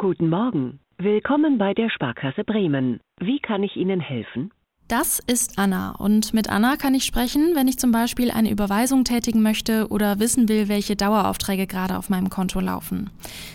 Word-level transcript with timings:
Guten 0.00 0.30
Morgen. 0.30 0.80
Willkommen 0.96 1.58
bei 1.58 1.74
der 1.74 1.90
Sparkasse 1.90 2.42
Bremen. 2.42 3.00
Wie 3.20 3.38
kann 3.38 3.62
ich 3.62 3.76
Ihnen 3.76 4.00
helfen? 4.00 4.50
Das 4.88 5.18
ist 5.18 5.58
Anna 5.58 5.90
und 5.90 6.32
mit 6.32 6.48
Anna 6.48 6.76
kann 6.76 6.94
ich 6.94 7.04
sprechen, 7.04 7.50
wenn 7.54 7.68
ich 7.68 7.78
zum 7.78 7.92
Beispiel 7.92 8.30
eine 8.30 8.50
Überweisung 8.50 9.04
tätigen 9.04 9.42
möchte 9.42 9.88
oder 9.88 10.18
wissen 10.18 10.48
will, 10.48 10.68
welche 10.68 10.96
Daueraufträge 10.96 11.66
gerade 11.66 11.98
auf 11.98 12.08
meinem 12.08 12.30
Konto 12.30 12.60
laufen. 12.60 13.10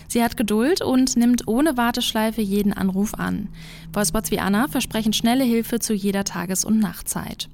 Sie 0.06 0.22
hat 0.22 0.36
Geduld 0.36 0.82
und 0.82 1.16
nimmt 1.16 1.48
ohne 1.48 1.76
Warteschleife 1.76 2.42
jeden 2.42 2.72
Anruf 2.72 3.14
an. 3.14 3.48
Voicebots 3.92 4.30
wie 4.30 4.38
Anna 4.38 4.68
versprechen 4.68 5.12
schnelle 5.12 5.42
Hilfe 5.42 5.80
zu 5.80 5.94
jeder 5.94 6.22
Tages- 6.22 6.64
und 6.64 6.78
Nachtzeit. 6.78 7.48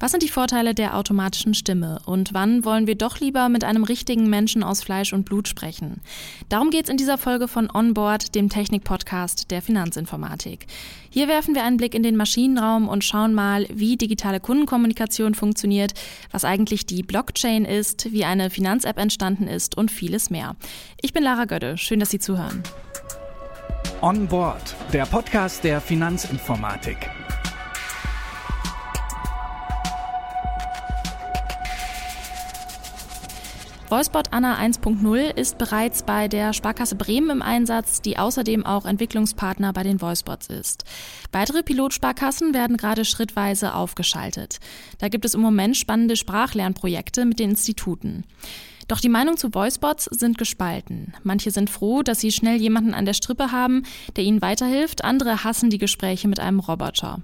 Was 0.00 0.12
sind 0.12 0.22
die 0.22 0.28
Vorteile 0.28 0.74
der 0.74 0.96
automatischen 0.96 1.54
Stimme 1.54 1.98
und 2.06 2.32
wann 2.32 2.64
wollen 2.64 2.86
wir 2.86 2.94
doch 2.94 3.18
lieber 3.18 3.48
mit 3.48 3.64
einem 3.64 3.82
richtigen 3.82 4.30
Menschen 4.30 4.62
aus 4.62 4.80
Fleisch 4.80 5.12
und 5.12 5.24
Blut 5.24 5.48
sprechen? 5.48 6.00
Darum 6.48 6.70
geht 6.70 6.84
es 6.84 6.90
in 6.90 6.96
dieser 6.96 7.18
Folge 7.18 7.48
von 7.48 7.68
Onboard, 7.68 8.36
dem 8.36 8.48
Technik-Podcast 8.48 9.50
der 9.50 9.60
Finanzinformatik. 9.60 10.66
Hier 11.10 11.26
werfen 11.26 11.56
wir 11.56 11.64
einen 11.64 11.78
Blick 11.78 11.96
in 11.96 12.04
den 12.04 12.16
Maschinenraum 12.16 12.86
und 12.86 13.02
schauen 13.02 13.34
mal, 13.34 13.66
wie 13.70 13.96
digitale 13.96 14.38
Kundenkommunikation 14.38 15.34
funktioniert, 15.34 15.94
was 16.30 16.44
eigentlich 16.44 16.86
die 16.86 17.02
Blockchain 17.02 17.64
ist, 17.64 18.12
wie 18.12 18.24
eine 18.24 18.50
Finanz-App 18.50 18.98
entstanden 18.98 19.48
ist 19.48 19.76
und 19.76 19.90
vieles 19.90 20.30
mehr. 20.30 20.54
Ich 21.02 21.12
bin 21.12 21.24
Lara 21.24 21.46
Gödde, 21.46 21.76
schön, 21.76 21.98
dass 21.98 22.10
Sie 22.10 22.20
zuhören. 22.20 22.62
Onboard, 24.00 24.76
der 24.92 25.06
Podcast 25.06 25.64
der 25.64 25.80
Finanzinformatik. 25.80 27.17
Voicebot 33.90 34.34
Anna 34.34 34.58
1.0 34.58 35.34
ist 35.34 35.56
bereits 35.56 36.02
bei 36.02 36.28
der 36.28 36.52
Sparkasse 36.52 36.94
Bremen 36.94 37.30
im 37.30 37.40
Einsatz, 37.40 38.02
die 38.02 38.18
außerdem 38.18 38.66
auch 38.66 38.84
Entwicklungspartner 38.84 39.72
bei 39.72 39.82
den 39.82 40.02
Voicebots 40.02 40.48
ist. 40.48 40.84
Weitere 41.32 41.62
Pilotsparkassen 41.62 42.52
werden 42.52 42.76
gerade 42.76 43.06
schrittweise 43.06 43.74
aufgeschaltet. 43.74 44.58
Da 44.98 45.08
gibt 45.08 45.24
es 45.24 45.32
im 45.32 45.40
Moment 45.40 45.74
spannende 45.74 46.16
Sprachlernprojekte 46.16 47.24
mit 47.24 47.38
den 47.38 47.50
Instituten. 47.50 48.24
Doch 48.88 49.00
die 49.00 49.08
Meinungen 49.08 49.38
zu 49.38 49.54
Voicebots 49.54 50.04
sind 50.04 50.36
gespalten. 50.36 51.14
Manche 51.22 51.50
sind 51.50 51.70
froh, 51.70 52.02
dass 52.02 52.20
sie 52.20 52.30
schnell 52.30 52.60
jemanden 52.60 52.92
an 52.92 53.06
der 53.06 53.14
Strippe 53.14 53.52
haben, 53.52 53.84
der 54.16 54.24
ihnen 54.24 54.42
weiterhilft, 54.42 55.02
andere 55.02 55.44
hassen 55.44 55.70
die 55.70 55.78
Gespräche 55.78 56.28
mit 56.28 56.40
einem 56.40 56.60
Roboter. 56.60 57.22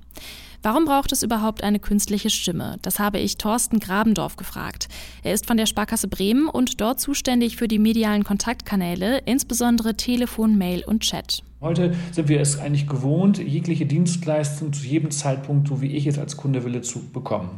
Warum 0.64 0.86
braucht 0.86 1.12
es 1.12 1.22
überhaupt 1.22 1.62
eine 1.62 1.78
künstliche 1.78 2.30
Stimme? 2.30 2.78
Das 2.80 2.98
habe 2.98 3.18
ich 3.18 3.36
Thorsten 3.36 3.80
Grabendorf 3.80 4.36
gefragt. 4.36 4.88
Er 5.22 5.34
ist 5.34 5.44
von 5.44 5.58
der 5.58 5.66
Sparkasse 5.66 6.08
Bremen 6.08 6.48
und 6.48 6.80
dort 6.80 7.00
zuständig 7.00 7.56
für 7.58 7.68
die 7.68 7.78
medialen 7.78 8.24
Kontaktkanäle, 8.24 9.18
insbesondere 9.26 9.94
Telefon, 9.94 10.56
Mail 10.56 10.82
und 10.86 11.00
Chat. 11.00 11.42
Heute 11.60 11.94
sind 12.12 12.28
wir 12.28 12.40
es 12.40 12.58
eigentlich 12.58 12.88
gewohnt, 12.88 13.36
jegliche 13.36 13.84
Dienstleistung 13.84 14.72
zu 14.72 14.86
jedem 14.86 15.10
Zeitpunkt, 15.10 15.68
so 15.68 15.82
wie 15.82 15.94
ich 15.94 16.06
es 16.06 16.18
als 16.18 16.38
Kunde 16.38 16.64
will, 16.64 16.80
zu 16.80 17.10
bekommen. 17.10 17.50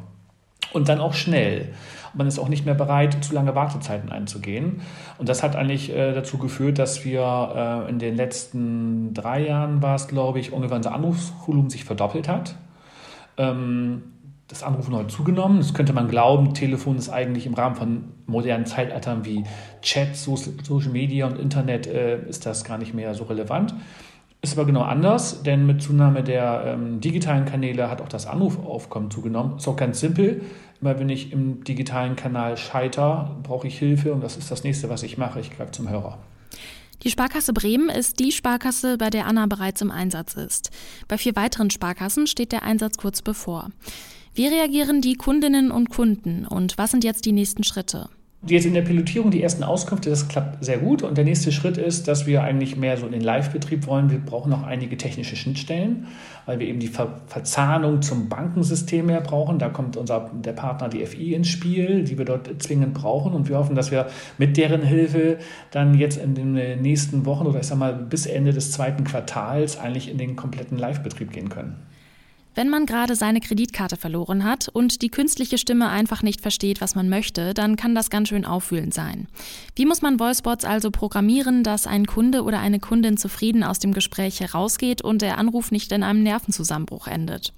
Und 0.72 0.88
dann 0.88 0.98
auch 0.98 1.14
schnell. 1.14 1.74
Man 2.12 2.26
ist 2.26 2.40
auch 2.40 2.48
nicht 2.48 2.66
mehr 2.66 2.74
bereit, 2.74 3.22
zu 3.22 3.34
lange 3.34 3.54
Wartezeiten 3.54 4.10
einzugehen. 4.10 4.80
Und 5.18 5.28
das 5.28 5.44
hat 5.44 5.54
eigentlich 5.54 5.94
äh, 5.94 6.12
dazu 6.12 6.38
geführt, 6.38 6.80
dass 6.80 7.04
wir 7.04 7.84
äh, 7.86 7.88
in 7.88 8.00
den 8.00 8.16
letzten 8.16 9.14
drei 9.14 9.46
Jahren 9.46 9.80
war 9.80 9.94
es, 9.94 10.08
glaube 10.08 10.40
ich, 10.40 10.52
ungefähr 10.52 10.76
unser 10.76 10.92
Anrufsvolumen 10.92 11.70
sich 11.70 11.84
verdoppelt 11.84 12.26
hat. 12.26 12.56
Ähm, 13.38 14.02
das 14.48 14.62
Anrufen 14.62 14.94
heute 14.94 15.08
zugenommen. 15.08 15.58
Das 15.58 15.74
könnte 15.74 15.92
man 15.92 16.08
glauben, 16.08 16.54
Telefon 16.54 16.96
ist 16.96 17.08
eigentlich 17.08 17.46
im 17.46 17.54
Rahmen 17.54 17.74
von 17.74 18.04
modernen 18.26 18.66
Zeitaltern 18.66 19.24
wie 19.24 19.44
Chat, 19.82 20.16
Social 20.16 20.92
Media 20.92 21.26
und 21.26 21.38
Internet 21.38 21.86
äh, 21.86 22.20
ist 22.28 22.46
das 22.46 22.64
gar 22.64 22.78
nicht 22.78 22.94
mehr 22.94 23.14
so 23.14 23.24
relevant. 23.24 23.74
Ist 24.42 24.56
aber 24.56 24.66
genau 24.66 24.82
anders, 24.82 25.42
denn 25.42 25.66
mit 25.66 25.82
Zunahme 25.82 26.22
der 26.22 26.62
ähm, 26.66 27.00
digitalen 27.00 27.46
Kanäle 27.46 27.90
hat 27.90 28.00
auch 28.00 28.08
das 28.08 28.26
Anrufaufkommen 28.26 29.10
zugenommen. 29.10 29.56
Ist 29.56 29.66
auch 29.66 29.76
ganz 29.76 29.98
simpel. 29.98 30.42
Immer 30.80 31.00
wenn 31.00 31.08
ich 31.08 31.32
im 31.32 31.64
digitalen 31.64 32.14
Kanal 32.14 32.56
scheiter, 32.56 33.36
brauche 33.42 33.66
ich 33.66 33.78
Hilfe 33.78 34.12
und 34.12 34.22
das 34.22 34.36
ist 34.36 34.50
das 34.50 34.62
nächste, 34.62 34.88
was 34.88 35.02
ich 35.02 35.18
mache. 35.18 35.40
Ich 35.40 35.50
greife 35.50 35.72
zum 35.72 35.88
Hörer. 35.88 36.18
Die 37.02 37.10
Sparkasse 37.10 37.52
Bremen 37.52 37.88
ist 37.88 38.18
die 38.18 38.32
Sparkasse, 38.32 38.96
bei 38.98 39.10
der 39.10 39.26
Anna 39.26 39.46
bereits 39.46 39.80
im 39.80 39.90
Einsatz 39.90 40.34
ist. 40.34 40.70
Bei 41.08 41.18
vier 41.18 41.36
weiteren 41.36 41.70
Sparkassen 41.70 42.26
steht 42.26 42.52
der 42.52 42.62
Einsatz 42.62 42.96
kurz 42.96 43.22
bevor. 43.22 43.70
Wie 44.34 44.46
reagieren 44.46 45.00
die 45.00 45.14
Kundinnen 45.14 45.70
und 45.70 45.88
Kunden 45.88 46.46
und 46.46 46.78
was 46.78 46.90
sind 46.90 47.04
jetzt 47.04 47.24
die 47.24 47.32
nächsten 47.32 47.64
Schritte? 47.64 48.08
Jetzt 48.44 48.66
in 48.66 48.74
der 48.74 48.82
Pilotierung 48.82 49.30
die 49.30 49.42
ersten 49.42 49.64
Auskünfte, 49.64 50.10
das 50.10 50.28
klappt 50.28 50.62
sehr 50.64 50.78
gut. 50.78 51.02
Und 51.02 51.16
der 51.16 51.24
nächste 51.24 51.50
Schritt 51.50 51.78
ist, 51.78 52.06
dass 52.06 52.26
wir 52.26 52.42
eigentlich 52.42 52.76
mehr 52.76 52.96
so 52.96 53.06
in 53.06 53.12
den 53.12 53.22
Live-Betrieb 53.22 53.86
wollen. 53.86 54.10
Wir 54.10 54.18
brauchen 54.18 54.50
noch 54.50 54.62
einige 54.62 54.96
technische 54.96 55.36
Schnittstellen, 55.36 56.06
weil 56.44 56.60
wir 56.60 56.68
eben 56.68 56.78
die 56.78 56.86
Ver 56.86 57.22
Verzahnung 57.26 58.02
zum 58.02 58.28
Bankensystem 58.28 59.06
mehr 59.06 59.22
brauchen. 59.22 59.58
Da 59.58 59.70
kommt 59.70 59.96
unser, 59.96 60.30
der 60.32 60.52
Partner 60.52 60.88
die 60.88 61.04
FI 61.04 61.34
ins 61.34 61.48
Spiel, 61.48 62.04
die 62.04 62.18
wir 62.18 62.26
dort 62.26 62.62
zwingend 62.62 62.94
brauchen. 62.94 63.32
Und 63.32 63.48
wir 63.48 63.56
hoffen, 63.56 63.74
dass 63.74 63.90
wir 63.90 64.06
mit 64.38 64.56
deren 64.56 64.82
Hilfe 64.82 65.38
dann 65.70 65.94
jetzt 65.94 66.18
in 66.18 66.34
den 66.34 66.82
nächsten 66.82 67.24
Wochen 67.24 67.46
oder 67.46 67.60
ich 67.60 67.66
sag 67.66 67.78
mal 67.78 67.94
bis 67.94 68.26
Ende 68.26 68.52
des 68.52 68.70
zweiten 68.70 69.02
Quartals 69.02 69.78
eigentlich 69.78 70.10
in 70.10 70.18
den 70.18 70.36
kompletten 70.36 70.78
Live-Betrieb 70.78 71.32
gehen 71.32 71.48
können. 71.48 71.85
Wenn 72.56 72.70
man 72.70 72.86
gerade 72.86 73.16
seine 73.16 73.40
Kreditkarte 73.40 73.98
verloren 73.98 74.42
hat 74.42 74.70
und 74.70 75.02
die 75.02 75.10
künstliche 75.10 75.58
Stimme 75.58 75.90
einfach 75.90 76.22
nicht 76.22 76.40
versteht, 76.40 76.80
was 76.80 76.94
man 76.94 77.10
möchte, 77.10 77.52
dann 77.52 77.76
kann 77.76 77.94
das 77.94 78.08
ganz 78.08 78.30
schön 78.30 78.46
aufwühlend 78.46 78.94
sein. 78.94 79.28
Wie 79.74 79.84
muss 79.84 80.00
man 80.00 80.18
Voicebots 80.18 80.64
also 80.64 80.90
programmieren, 80.90 81.64
dass 81.64 81.86
ein 81.86 82.06
Kunde 82.06 82.44
oder 82.44 82.58
eine 82.58 82.80
Kundin 82.80 83.18
zufrieden 83.18 83.62
aus 83.62 83.78
dem 83.78 83.92
Gespräch 83.92 84.40
herausgeht 84.40 85.02
und 85.02 85.20
der 85.20 85.36
Anruf 85.36 85.70
nicht 85.70 85.92
in 85.92 86.02
einem 86.02 86.22
Nervenzusammenbruch 86.22 87.08
endet? 87.08 87.52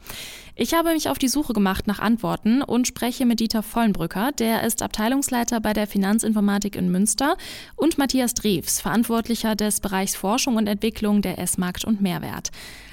Ich 0.57 0.75
habe 0.75 0.93
mich 0.93 1.09
auf 1.09 1.19
die 1.19 1.29
Suche 1.29 1.53
gemacht 1.53 1.87
nach 1.87 2.01
Antworten 2.01 2.63
und 2.63 2.89
spreche 2.89 3.25
mit 3.25 3.39
Dieter 3.39 3.63
Vollenbrücker, 3.63 4.33
der 4.33 4.65
ist 4.65 4.83
Abteilungsleiter 4.83 5.61
bei 5.61 5.75
der 5.75 5.87
Finanzinformatik 5.87 6.75
in 6.75 6.91
Münster, 6.91 7.37
und 7.77 7.99
Matthias 7.99 8.35
Drews, 8.35 8.81
Verantwortlicher 8.81 9.55
des 9.55 9.79
Bereichs 9.79 10.17
Forschung 10.17 10.57
und 10.57 10.67
Entwicklung 10.67 11.23
der 11.23 11.39
S-Markt 11.39 11.85
und 11.85 12.01
Mehrwert. 12.01 12.51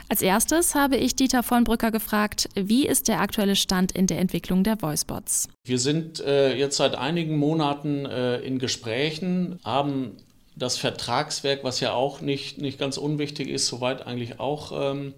Als 0.07 0.21
erstes 0.21 0.75
habe 0.75 0.97
ich 0.97 1.15
Dieter 1.15 1.41
Vollenbrücker 1.41 1.89
gefragt, 1.89 2.49
wie 2.53 2.85
ist 2.85 3.07
der 3.07 3.21
aktuelle 3.21 3.55
Stand 3.55 3.91
in 3.91 4.05
der 4.05 4.19
Entwicklung 4.19 4.63
der 4.63 4.79
Voicebots? 4.81 5.49
Wir 5.63 5.79
sind 5.79 6.19
äh, 6.19 6.55
jetzt 6.55 6.77
seit 6.77 6.95
einigen 6.95 7.37
Monaten 7.37 8.05
äh, 8.05 8.37
in 8.41 8.59
Gesprächen, 8.59 9.59
haben 9.63 10.17
das 10.55 10.77
Vertragswerk, 10.77 11.63
was 11.63 11.79
ja 11.79 11.93
auch 11.93 12.21
nicht, 12.21 12.59
nicht 12.59 12.79
ganz 12.79 12.97
unwichtig 12.97 13.49
ist, 13.49 13.67
soweit 13.67 14.05
eigentlich 14.05 14.39
auch 14.39 14.91
ähm, 14.91 15.13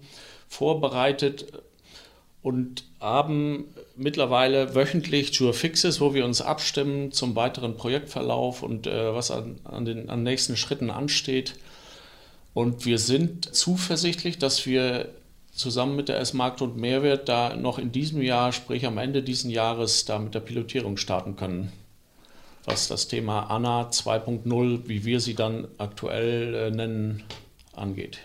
vorbereitet 0.48 1.52
und 2.42 2.84
haben 2.98 3.66
mittlerweile 3.94 4.74
wöchentlich 4.74 5.34
Jure 5.34 5.52
Fixes, 5.52 6.00
wo 6.00 6.14
wir 6.14 6.24
uns 6.24 6.40
abstimmen 6.40 7.12
zum 7.12 7.36
weiteren 7.36 7.76
Projektverlauf 7.76 8.62
und 8.62 8.86
äh, 8.86 9.14
was 9.14 9.30
an, 9.30 9.60
an 9.64 9.84
den 9.84 10.08
an 10.08 10.22
nächsten 10.22 10.56
Schritten 10.56 10.90
ansteht. 10.90 11.54
Und 12.58 12.86
wir 12.86 12.98
sind 12.98 13.54
zuversichtlich, 13.54 14.36
dass 14.36 14.66
wir 14.66 15.10
zusammen 15.52 15.94
mit 15.94 16.08
der 16.08 16.18
S-Markt 16.18 16.60
und 16.60 16.76
Mehrwert 16.76 17.28
da 17.28 17.54
noch 17.54 17.78
in 17.78 17.92
diesem 17.92 18.20
Jahr, 18.20 18.50
sprich 18.50 18.84
am 18.84 18.98
Ende 18.98 19.22
dieses 19.22 19.48
Jahres, 19.48 20.06
da 20.06 20.18
mit 20.18 20.34
der 20.34 20.40
Pilotierung 20.40 20.96
starten 20.96 21.36
können. 21.36 21.70
Was 22.64 22.88
das 22.88 23.06
Thema 23.06 23.42
ANA 23.48 23.90
2.0, 23.90 24.88
wie 24.88 25.04
wir 25.04 25.20
sie 25.20 25.36
dann 25.36 25.68
aktuell 25.78 26.52
äh, 26.52 26.70
nennen, 26.72 27.22
angeht. 27.76 28.18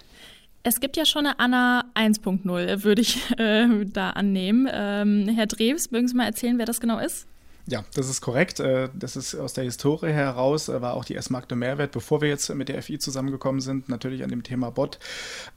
Es 0.63 0.79
gibt 0.79 0.97
ja 0.97 1.05
schon 1.05 1.27
eine 1.27 1.37
Anna 1.37 1.85
1.0, 1.93 2.83
würde 2.83 3.01
ich 3.03 3.19
äh, 3.37 3.85
da 3.85 4.09
annehmen. 4.09 4.67
Ähm, 4.73 5.27
Herr 5.27 5.45
Drews, 5.45 5.91
mögen 5.91 6.07
Sie 6.07 6.15
mal 6.15 6.25
erzählen, 6.25 6.57
wer 6.57 6.65
das 6.65 6.81
genau 6.81 6.97
ist? 6.97 7.27
Ja, 7.65 7.85
das 7.95 8.09
ist 8.09 8.19
korrekt. 8.19 8.59
Äh, 8.59 8.89
das 8.93 9.15
ist 9.15 9.35
aus 9.35 9.53
der 9.53 9.63
Historie 9.63 10.11
heraus, 10.11 10.67
äh, 10.67 10.81
war 10.81 10.95
auch 10.95 11.05
die 11.05 11.15
S-Markt 11.15 11.49
und 11.53 11.59
Mehrwert, 11.59 11.93
bevor 11.93 12.19
wir 12.19 12.27
jetzt 12.27 12.53
mit 12.53 12.67
der 12.67 12.81
FI 12.81 12.99
zusammengekommen 12.99 13.61
sind, 13.61 13.87
natürlich 13.87 14.23
an 14.23 14.29
dem 14.29 14.43
Thema 14.43 14.69
Bot 14.69 14.99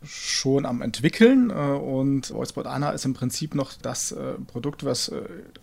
schon 0.05 0.67
am 0.67 0.83
entwickeln. 0.83 1.51
Äh, 1.51 1.55
und 1.55 2.33
VoiceBot 2.33 2.67
Anna 2.67 2.91
ist 2.91 3.05
im 3.07 3.15
Prinzip 3.15 3.57
noch 3.57 3.73
das 3.73 4.15
Produkt, 4.47 4.85
was 4.85 5.11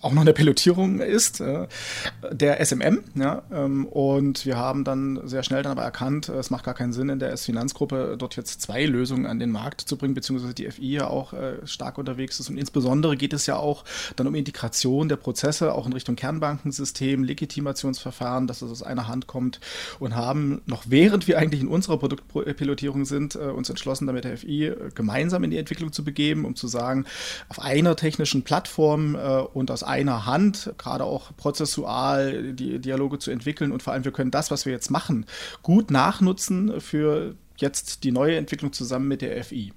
auch 0.01 0.11
noch 0.11 0.21
in 0.21 0.25
der 0.25 0.33
Pilotierung 0.33 0.99
ist, 0.99 1.39
der 1.39 2.65
SMM. 2.65 3.03
Ähm, 3.51 3.85
und 3.85 4.45
wir 4.45 4.57
haben 4.57 4.83
dann 4.83 5.21
sehr 5.25 5.43
schnell 5.43 5.63
dann 5.63 5.73
aber 5.73 5.83
erkannt, 5.83 6.29
es 6.29 6.49
macht 6.49 6.65
gar 6.65 6.73
keinen 6.73 6.93
Sinn, 6.93 7.09
in 7.09 7.19
der 7.19 7.31
S-Finanzgruppe 7.31 8.15
dort 8.17 8.35
jetzt 8.35 8.61
zwei 8.61 8.85
Lösungen 8.85 9.25
an 9.25 9.39
den 9.39 9.51
Markt 9.51 9.81
zu 9.81 9.97
bringen, 9.97 10.13
beziehungsweise 10.13 10.53
die 10.53 10.69
FI 10.69 10.93
ja 10.93 11.07
auch 11.07 11.33
stark 11.65 11.97
unterwegs 11.97 12.39
ist. 12.39 12.49
Und 12.49 12.57
insbesondere 12.57 13.15
geht 13.15 13.33
es 13.33 13.45
ja 13.45 13.55
auch 13.57 13.83
dann 14.15 14.27
um 14.27 14.35
Integration 14.35 15.09
der 15.09 15.17
Prozesse, 15.17 15.73
auch 15.73 15.85
in 15.85 15.93
Richtung 15.93 16.15
Kern 16.15 16.32
Kernbankensystem, 16.33 17.23
Legitimationsverfahren, 17.23 18.47
dass 18.47 18.59
das 18.59 18.71
aus 18.71 18.83
einer 18.83 19.07
Hand 19.07 19.27
kommt 19.27 19.59
und 19.99 20.15
haben 20.15 20.61
noch 20.65 20.83
während 20.87 21.27
wir 21.27 21.37
eigentlich 21.37 21.61
in 21.61 21.67
unserer 21.67 21.97
Produktpilotierung 21.97 23.05
sind, 23.05 23.35
äh, 23.35 23.39
uns 23.39 23.69
entschlossen, 23.69 24.07
damit 24.07 24.23
der 24.23 24.37
FI 24.37 24.65
äh, 24.65 24.89
gemeinsam 24.95 25.43
in 25.43 25.51
die 25.51 25.57
Entwicklung 25.57 25.91
zu 25.91 26.03
begeben, 26.03 26.45
um 26.45 26.55
zu 26.55 26.67
sagen, 26.67 27.05
auf 27.49 27.59
einer 27.59 27.95
technischen 27.95 28.43
Plattform 28.43 29.15
äh, 29.15 29.39
und 29.39 29.69
aus 29.69 29.83
einer 29.83 30.25
Hand, 30.25 30.73
gerade 30.77 31.03
auch 31.03 31.35
prozessual 31.37 32.53
die 32.53 32.79
Dialoge 32.79 33.19
zu 33.19 33.31
entwickeln 33.31 33.71
und 33.71 33.83
vor 33.83 33.93
allem 33.93 34.03
wir 34.03 34.11
können 34.11 34.31
das, 34.31 34.49
was 34.49 34.65
wir 34.65 34.73
jetzt 34.73 34.89
machen, 34.89 35.25
gut 35.61 35.91
nachnutzen 35.91 36.81
für 36.81 37.35
jetzt 37.57 38.03
die 38.03 38.11
neue 38.11 38.37
Entwicklung 38.37 38.73
zusammen 38.73 39.07
mit 39.07 39.21
der 39.21 39.43
FI? 39.43 39.71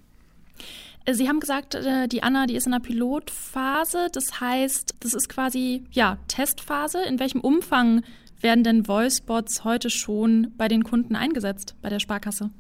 Sie 1.11 1.29
haben 1.29 1.39
gesagt, 1.39 1.77
äh, 1.77 2.09
die 2.09 2.23
Anna, 2.23 2.47
die 2.47 2.57
ist 2.57 2.67
in 2.67 2.73
der 2.73 2.81
Pilotphase. 2.81 4.09
Das 4.13 4.41
heißt, 4.41 4.97
das 5.01 5.15
ist 5.15 5.29
quasi 5.29 5.85
ja 5.91 6.19
Testphase. 6.27 7.03
In 7.05 7.21
welchem 7.21 7.41
Umfang 7.41 8.03
werden 8.41 8.65
denn 8.65 8.89
Voicebots 8.89 9.65
heute 9.65 9.89
schon 9.89 10.53
bei 10.57 10.69
den 10.69 10.83
Kunden 10.83 11.15
eingesetzt, 11.15 11.77
bei 11.81 11.91
der 11.91 12.01
Sparkasse? 12.01 12.51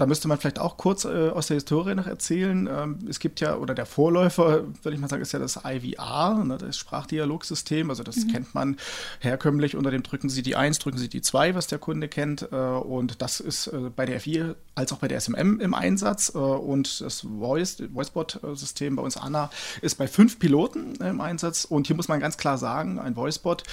Da 0.00 0.06
müsste 0.06 0.28
man 0.28 0.38
vielleicht 0.38 0.58
auch 0.58 0.78
kurz 0.78 1.04
äh, 1.04 1.28
aus 1.28 1.48
der 1.48 1.56
Historie 1.56 1.94
noch 1.94 2.06
erzählen. 2.06 2.66
Ähm, 2.72 3.00
es 3.06 3.20
gibt 3.20 3.40
ja, 3.40 3.56
oder 3.56 3.74
der 3.74 3.84
Vorläufer, 3.84 4.64
würde 4.82 4.94
ich 4.94 4.98
mal 4.98 5.08
sagen, 5.08 5.20
ist 5.20 5.32
ja 5.32 5.38
das 5.38 5.60
IVR, 5.62 6.42
ne, 6.42 6.56
das 6.56 6.78
Sprachdialogsystem. 6.78 7.90
Also 7.90 8.02
das 8.02 8.16
mhm. 8.16 8.28
kennt 8.28 8.54
man 8.54 8.76
herkömmlich 9.18 9.76
unter 9.76 9.90
dem 9.90 10.02
drücken 10.02 10.30
Sie 10.30 10.40
die 10.40 10.56
1, 10.56 10.78
drücken 10.78 10.96
Sie 10.96 11.10
die 11.10 11.20
2, 11.20 11.54
was 11.54 11.66
der 11.66 11.78
Kunde 11.78 12.08
kennt. 12.08 12.48
Äh, 12.50 12.56
und 12.56 13.20
das 13.20 13.40
ist 13.40 13.66
äh, 13.66 13.90
bei 13.94 14.06
der 14.06 14.20
FI 14.20 14.54
als 14.74 14.90
auch 14.90 14.98
bei 14.98 15.08
der 15.08 15.20
SMM 15.20 15.60
im 15.60 15.74
Einsatz. 15.74 16.32
Äh, 16.34 16.38
und 16.38 17.02
das 17.02 17.20
Voice, 17.20 17.82
Voicebot-System 17.92 18.96
bei 18.96 19.02
uns 19.02 19.18
ANA 19.18 19.50
ist 19.82 19.98
bei 19.98 20.08
fünf 20.08 20.38
Piloten 20.38 20.94
im 20.94 21.20
Einsatz. 21.20 21.66
Und 21.66 21.88
hier 21.88 21.96
muss 21.96 22.08
man 22.08 22.20
ganz 22.20 22.38
klar 22.38 22.56
sagen, 22.56 22.98
ein 22.98 23.16
Voicebot 23.16 23.64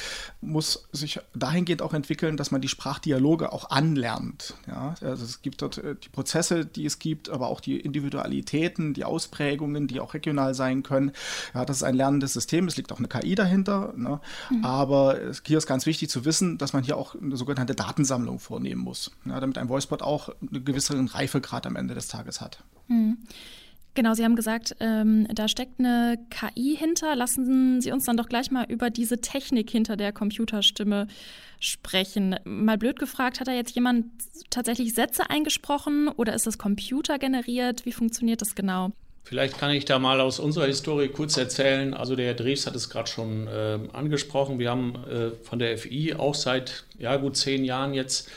muss 0.41 0.89
sich 0.91 1.21
dahingehend 1.33 1.81
auch 1.81 1.94
entwickeln, 1.94 2.35
dass 2.35 2.51
man 2.51 2.59
die 2.59 2.68
Sprachdialoge 2.68 3.53
auch 3.53 3.69
anlernt. 3.69 4.56
Ja? 4.68 4.95
Also 5.00 5.24
es 5.24 5.41
gibt 5.41 5.62
dort 5.62 5.77
äh, 5.77 5.95
die 5.95 6.09
Prozesse, 6.18 6.66
die 6.66 6.88
es 6.88 6.98
gibt, 6.98 7.30
aber 7.30 7.48
auch 7.48 7.62
die 7.62 7.80
Individualitäten, 7.80 8.96
die 8.96 9.04
Ausprägungen, 9.04 9.86
die 9.86 10.00
auch 10.00 10.16
regional 10.16 10.56
sein 10.56 10.81
können. 10.81 11.12
Ja, 11.54 11.64
das 11.64 11.78
ist 11.78 11.84
ein 11.84 11.94
lernendes 11.94 12.34
System, 12.34 12.68
es 12.68 12.75
liegt 12.75 12.92
auch 12.92 12.98
eine 12.98 13.08
KI 13.08 13.36
dahinter. 13.36 13.94
Ne? 13.96 14.19
Mhm. 14.50 14.66
Aber 14.66 15.19
hier 15.46 15.60
ist 15.60 15.68
ganz 15.68 15.86
wichtig 15.86 16.10
zu 16.10 16.25
wissen, 16.25 16.58
dass 16.58 16.74
man 16.74 16.84
hier 16.84 16.98
auch 16.98 17.14
eine 17.14 17.38
sogenannte 17.38 17.75
Datensammlung 17.75 18.40
vornehmen 18.40 18.81
muss, 18.81 19.12
ja, 19.25 19.40
damit 19.40 19.60
ein 19.60 19.69
Voicebot 19.69 20.02
auch 20.02 20.30
einen 20.42 20.66
gewissen 20.66 21.08
Reifegrad 21.08 21.68
am 21.68 21.75
Ende 21.75 21.94
des 21.94 22.08
Tages 22.08 22.42
hat. 22.42 22.63
Mhm. 22.88 23.20
Genau, 23.98 24.14
Sie 24.14 24.24
haben 24.24 24.36
gesagt, 24.36 24.76
ähm, 24.80 25.28
da 25.34 25.48
steckt 25.48 25.80
eine 25.80 26.20
KI 26.30 26.78
hinter. 26.78 27.16
Lassen 27.16 27.82
Sie 27.82 27.92
uns 27.92 28.06
dann 28.06 28.16
doch 28.16 28.30
gleich 28.30 28.52
mal 28.52 28.64
über 28.70 28.92
diese 28.92 29.22
Technik 29.22 29.72
hinter 29.72 29.98
der 29.98 30.12
Computerstimme 30.12 31.08
sprechen. 31.60 32.36
Mal 32.44 32.78
blöd 32.78 33.00
gefragt, 33.00 33.40
hat 33.40 33.48
da 33.48 33.54
jetzt 33.54 33.74
jemand 33.74 34.06
tatsächlich 34.52 34.94
Sätze 34.94 35.32
eingesprochen 35.32 36.10
oder 36.10 36.36
ist 36.36 36.46
das 36.46 36.60
Computer 36.60 37.18
generiert? 37.18 37.88
Wie 37.88 37.92
funktioniert 37.92 38.40
das 38.40 38.54
genau? 38.54 38.92
Vielleicht 39.24 39.58
kann 39.58 39.72
ich 39.72 39.86
da 39.86 39.98
mal 39.98 40.22
aus 40.22 40.38
unserer 40.38 40.68
Historie 40.68 41.08
kurz 41.08 41.36
erzählen. 41.36 41.96
Also 41.96 42.16
der 42.16 42.28
Herr 42.28 42.34
Dreves 42.36 42.68
hat 42.68 42.76
es 42.76 42.92
gerade 42.92 43.10
schon 43.10 43.48
äh, 43.48 43.80
angesprochen. 43.94 44.60
Wir 44.60 44.70
haben 44.70 44.94
äh, 45.10 45.32
von 45.44 45.58
der 45.58 45.76
FI 45.76 46.14
auch 46.14 46.36
seit 46.36 46.86
ja, 47.00 47.18
gut 47.18 47.36
zehn 47.36 47.66
Jahren 47.66 47.96
jetzt 47.96 48.30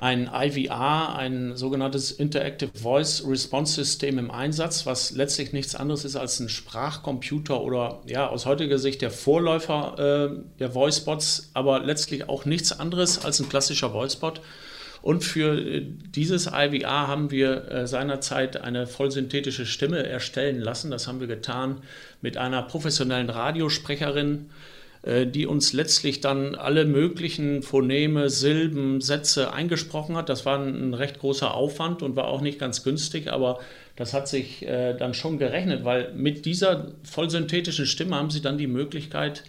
ein 0.00 0.30
IVR, 0.32 1.16
ein 1.16 1.56
sogenanntes 1.56 2.10
Interactive 2.10 2.70
Voice 2.74 3.24
Response 3.26 3.74
System 3.74 4.18
im 4.18 4.30
Einsatz, 4.30 4.86
was 4.86 5.12
letztlich 5.12 5.52
nichts 5.52 5.74
anderes 5.74 6.04
ist 6.04 6.16
als 6.16 6.40
ein 6.40 6.48
Sprachcomputer 6.48 7.60
oder 7.60 8.02
ja 8.06 8.28
aus 8.28 8.46
heutiger 8.46 8.78
Sicht 8.78 9.02
der 9.02 9.10
Vorläufer 9.10 10.30
äh, 10.32 10.58
der 10.58 10.74
Voicebots, 10.74 11.50
aber 11.54 11.80
letztlich 11.80 12.28
auch 12.28 12.44
nichts 12.44 12.78
anderes 12.78 13.24
als 13.24 13.40
ein 13.40 13.48
klassischer 13.48 13.92
Voicebot. 13.92 14.40
Und 15.04 15.22
für 15.22 15.58
äh, 15.58 15.82
dieses 15.82 16.46
IVR 16.46 17.08
haben 17.08 17.30
wir 17.30 17.70
äh, 17.70 17.86
seinerzeit 17.86 18.56
eine 18.62 18.86
vollsynthetische 18.86 19.66
Stimme 19.66 20.02
erstellen 20.02 20.60
lassen. 20.60 20.90
Das 20.90 21.06
haben 21.06 21.20
wir 21.20 21.26
getan 21.26 21.82
mit 22.22 22.38
einer 22.38 22.62
professionellen 22.62 23.28
Radiosprecherin, 23.28 24.50
die 25.04 25.46
uns 25.46 25.74
letztlich 25.74 26.22
dann 26.22 26.54
alle 26.54 26.86
möglichen 26.86 27.62
Phoneme, 27.62 28.30
Silben, 28.30 29.02
Sätze 29.02 29.52
eingesprochen 29.52 30.16
hat. 30.16 30.30
Das 30.30 30.46
war 30.46 30.58
ein 30.58 30.94
recht 30.94 31.18
großer 31.18 31.52
Aufwand 31.52 32.02
und 32.02 32.16
war 32.16 32.28
auch 32.28 32.40
nicht 32.40 32.58
ganz 32.58 32.82
günstig, 32.84 33.30
aber 33.30 33.60
das 33.96 34.14
hat 34.14 34.28
sich 34.28 34.66
äh, 34.66 34.94
dann 34.94 35.14
schon 35.14 35.38
gerechnet, 35.38 35.84
weil 35.84 36.12
mit 36.14 36.46
dieser 36.46 36.92
vollsynthetischen 37.04 37.86
Stimme 37.86 38.16
haben 38.16 38.30
sie 38.30 38.40
dann 38.40 38.58
die 38.58 38.66
Möglichkeit, 38.66 39.44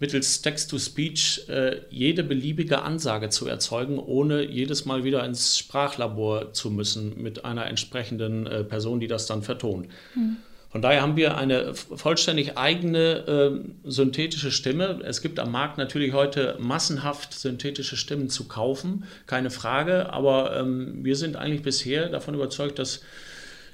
mittels 0.00 0.42
Text-to-Speech 0.42 1.48
äh, 1.48 1.80
jede 1.90 2.22
beliebige 2.22 2.82
Ansage 2.82 3.30
zu 3.30 3.48
erzeugen, 3.48 3.98
ohne 3.98 4.44
jedes 4.44 4.84
Mal 4.84 5.04
wieder 5.04 5.24
ins 5.24 5.58
Sprachlabor 5.58 6.52
zu 6.52 6.70
müssen 6.70 7.20
mit 7.20 7.44
einer 7.44 7.66
entsprechenden 7.66 8.46
äh, 8.46 8.62
Person, 8.62 9.00
die 9.00 9.08
das 9.08 9.26
dann 9.26 9.42
vertont. 9.42 9.88
Mhm. 10.14 10.36
Von 10.70 10.82
daher 10.82 11.00
haben 11.00 11.16
wir 11.16 11.38
eine 11.38 11.74
vollständig 11.74 12.58
eigene 12.58 12.98
äh, 13.26 13.90
synthetische 13.90 14.50
Stimme. 14.50 15.00
Es 15.02 15.22
gibt 15.22 15.38
am 15.38 15.50
Markt 15.50 15.78
natürlich 15.78 16.12
heute 16.12 16.56
massenhaft 16.58 17.32
synthetische 17.32 17.96
Stimmen 17.96 18.28
zu 18.28 18.48
kaufen, 18.48 19.04
keine 19.26 19.48
Frage. 19.48 20.12
Aber 20.12 20.58
ähm, 20.58 21.02
wir 21.04 21.16
sind 21.16 21.36
eigentlich 21.36 21.62
bisher 21.62 22.10
davon 22.10 22.34
überzeugt, 22.34 22.78
dass, 22.78 23.00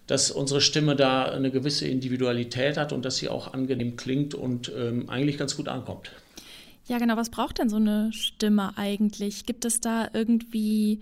dass 0.07 0.31
unsere 0.31 0.61
Stimme 0.61 0.95
da 0.95 1.25
eine 1.25 1.51
gewisse 1.51 1.89
Individualität 1.89 2.77
hat 2.77 2.93
und 2.93 3.05
dass 3.05 3.17
sie 3.17 3.29
auch 3.29 3.53
angenehm 3.53 3.97
klingt 3.97 4.35
und 4.35 4.71
ähm, 4.77 5.11
eigentlich 5.11 5.37
ganz 5.37 5.57
gut 5.57 5.67
ankommt. 5.67 6.13
Ja, 6.87 6.99
genau. 6.99 7.17
Was 7.17 7.31
braucht 7.31 7.59
denn 7.59 7.69
so 7.69 7.77
eine 7.77 8.13
Stimme 8.13 8.73
eigentlich? 8.77 9.47
Gibt 9.47 9.65
es 9.65 9.81
da 9.81 10.09
irgendwie 10.13 11.01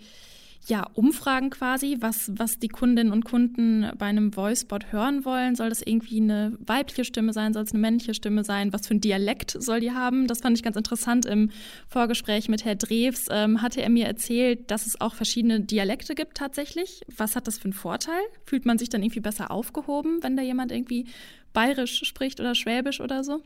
ja, 0.67 0.87
Umfragen 0.95 1.51
quasi, 1.51 1.97
was, 2.01 2.31
was 2.37 2.59
die 2.59 2.69
Kundinnen 2.69 3.13
und 3.13 3.25
Kunden 3.25 3.91
bei 3.99 4.07
einem 4.07 4.37
Voicebot 4.37 4.93
hören 4.93 5.25
wollen. 5.25 5.57
Soll 5.57 5.71
das 5.71 5.83
irgendwie 5.83 6.21
eine 6.21 6.57
weibliche 6.61 7.05
Stimme 7.05 7.33
sein? 7.33 7.53
Soll 7.53 7.65
es 7.65 7.73
eine 7.73 7.81
männliche 7.81 8.15
Stimme 8.15 8.45
sein? 8.45 8.73
Was 8.73 8.87
für 8.87 8.95
ein 8.95 9.01
Dialekt 9.01 9.57
soll 9.59 9.81
die 9.81 9.91
haben? 9.91 10.29
Das 10.29 10.41
fand 10.41 10.57
ich 10.57 10.63
ganz 10.63 10.77
interessant. 10.77 11.27
Im 11.27 11.51
Vorgespräch 11.89 12.49
mit 12.49 12.65
Herr 12.65 12.77
Drews 12.77 13.27
ähm, 13.31 13.61
hatte 13.61 13.83
er 13.83 13.91
mir 13.91 14.07
erzählt, 14.07 14.71
dass 14.71 14.87
es 14.87 15.01
auch 15.01 15.15
verschiedene 15.15 15.61
Dialekte 15.61 16.15
gibt 16.15 16.37
tatsächlich. 16.37 17.03
Was 17.17 17.35
hat 17.35 17.49
das 17.49 17.59
für 17.59 17.65
einen 17.65 17.73
Vorteil? 17.73 18.21
Fühlt 18.47 18.65
man 18.65 18.79
sich 18.79 18.89
dann 18.89 19.03
irgendwie 19.03 19.21
besser 19.21 19.51
aufgehoben, 19.51 20.23
wenn 20.23 20.37
da 20.37 20.43
jemand 20.43 20.71
irgendwie 20.71 21.07
bayerisch 21.53 22.05
spricht 22.05 22.39
oder 22.39 22.55
schwäbisch 22.55 23.01
oder 23.01 23.25
so? 23.25 23.43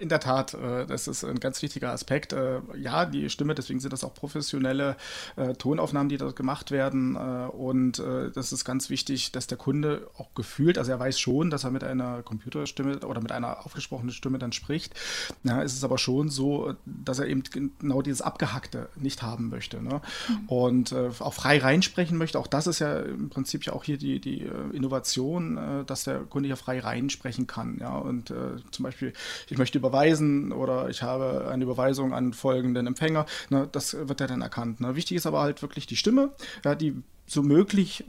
In 0.00 0.08
der 0.08 0.20
Tat, 0.20 0.54
äh, 0.54 0.86
das 0.86 1.08
ist 1.08 1.24
ein 1.24 1.40
ganz 1.40 1.62
wichtiger 1.62 1.90
Aspekt. 1.92 2.32
Äh, 2.32 2.60
ja, 2.76 3.06
die 3.06 3.30
Stimme, 3.30 3.54
deswegen 3.54 3.80
sind 3.80 3.92
das 3.92 4.04
auch 4.04 4.14
professionelle 4.14 4.96
äh, 5.36 5.54
Tonaufnahmen, 5.54 6.08
die 6.08 6.16
dort 6.16 6.36
gemacht 6.36 6.70
werden. 6.70 7.16
Und 7.16 7.98
das 7.98 8.52
ist 8.52 8.64
ganz 8.64 8.90
wichtig, 8.90 9.32
dass 9.32 9.46
der 9.46 9.58
Kunde 9.58 10.08
auch 10.16 10.34
gefühlt, 10.34 10.78
also 10.78 10.90
er 10.90 10.98
weiß 10.98 11.18
schon, 11.18 11.50
dass 11.50 11.64
er 11.64 11.70
mit 11.70 11.84
einer 11.84 12.22
Computerstimme 12.22 13.00
oder 13.00 13.20
mit 13.20 13.32
einer 13.32 13.64
aufgesprochenen 13.64 14.10
Stimme 14.10 14.38
dann 14.38 14.52
spricht. 14.52 14.94
Ja, 15.44 15.62
es 15.62 15.74
ist 15.74 15.84
aber 15.84 15.98
schon 15.98 16.28
so, 16.28 16.74
dass 16.84 17.18
er 17.18 17.26
eben 17.26 17.42
genau 17.78 18.02
dieses 18.02 18.22
Abgehackte 18.22 18.88
nicht 18.96 19.22
haben 19.22 19.48
möchte. 19.48 19.82
Ne? 19.82 20.00
Mhm. 20.28 20.48
Und 20.48 20.94
auch 21.20 21.34
frei 21.34 21.58
reinsprechen 21.58 22.18
möchte. 22.18 22.38
Auch 22.38 22.46
das 22.46 22.66
ist 22.66 22.78
ja 22.78 23.00
im 23.00 23.30
Prinzip 23.30 23.64
ja 23.64 23.72
auch 23.72 23.84
hier 23.84 23.98
die, 23.98 24.20
die 24.20 24.48
Innovation, 24.72 25.84
dass 25.86 26.04
der 26.04 26.20
Kunde 26.20 26.48
hier 26.48 26.56
frei 26.56 26.80
reinsprechen 26.80 27.46
kann. 27.46 27.78
Ja? 27.80 27.96
Und 27.96 28.32
zum 28.70 28.82
Beispiel, 28.82 29.12
ich 29.48 29.58
möchte 29.58 29.75
überweisen 29.76 30.52
oder 30.52 30.88
ich 30.88 31.02
habe 31.02 31.48
eine 31.50 31.64
Überweisung 31.64 32.12
an 32.12 32.32
folgenden 32.32 32.86
Empfänger. 32.86 33.26
Ne, 33.50 33.68
das 33.70 33.96
wird 34.08 34.20
ja 34.20 34.26
dann 34.26 34.42
erkannt. 34.42 34.80
Ne. 34.80 34.96
Wichtig 34.96 35.16
ist 35.16 35.26
aber 35.26 35.40
halt 35.40 35.62
wirklich 35.62 35.86
die 35.86 35.96
Stimme, 35.96 36.32
ja, 36.64 36.74
die 36.74 36.94
so 37.26 37.42
möglich 37.42 38.04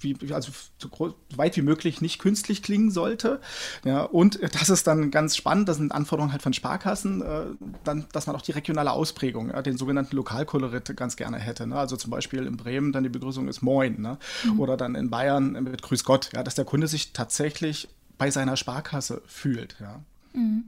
wie, 0.00 0.32
also 0.32 0.52
so 0.78 1.14
weit 1.36 1.56
wie 1.56 1.62
möglich 1.62 2.00
nicht 2.00 2.18
künstlich 2.18 2.62
klingen 2.62 2.90
sollte. 2.90 3.40
Ja, 3.84 4.02
und 4.02 4.38
das 4.54 4.68
ist 4.68 4.86
dann 4.86 5.10
ganz 5.10 5.36
spannend, 5.36 5.68
das 5.68 5.78
sind 5.78 5.92
Anforderungen 5.92 6.32
halt 6.32 6.42
von 6.42 6.52
Sparkassen, 6.52 7.22
äh, 7.22 7.44
dann, 7.84 8.06
dass 8.12 8.26
man 8.26 8.36
auch 8.36 8.42
die 8.42 8.52
regionale 8.52 8.92
Ausprägung, 8.92 9.50
ja, 9.50 9.62
den 9.62 9.76
sogenannten 9.76 10.16
Lokalkolorit 10.16 10.96
ganz 10.96 11.16
gerne 11.16 11.38
hätte. 11.38 11.66
Ne? 11.66 11.76
Also 11.76 11.96
zum 11.96 12.10
Beispiel 12.10 12.46
in 12.46 12.56
Bremen 12.56 12.92
dann 12.92 13.04
die 13.04 13.08
Begrüßung 13.08 13.48
ist 13.48 13.62
Moin 13.62 14.00
ne? 14.00 14.18
Mhm. 14.44 14.60
oder 14.60 14.76
dann 14.76 14.94
in 14.94 15.10
Bayern 15.10 15.52
mit 15.52 15.82
Grüß 15.82 16.04
Gott, 16.04 16.30
ja, 16.34 16.42
dass 16.42 16.54
der 16.54 16.64
Kunde 16.64 16.88
sich 16.88 17.12
tatsächlich 17.12 17.88
bei 18.18 18.30
seiner 18.30 18.56
Sparkasse 18.56 19.22
fühlt. 19.26 19.76
Ja. 19.80 20.00
Mhm. 20.32 20.64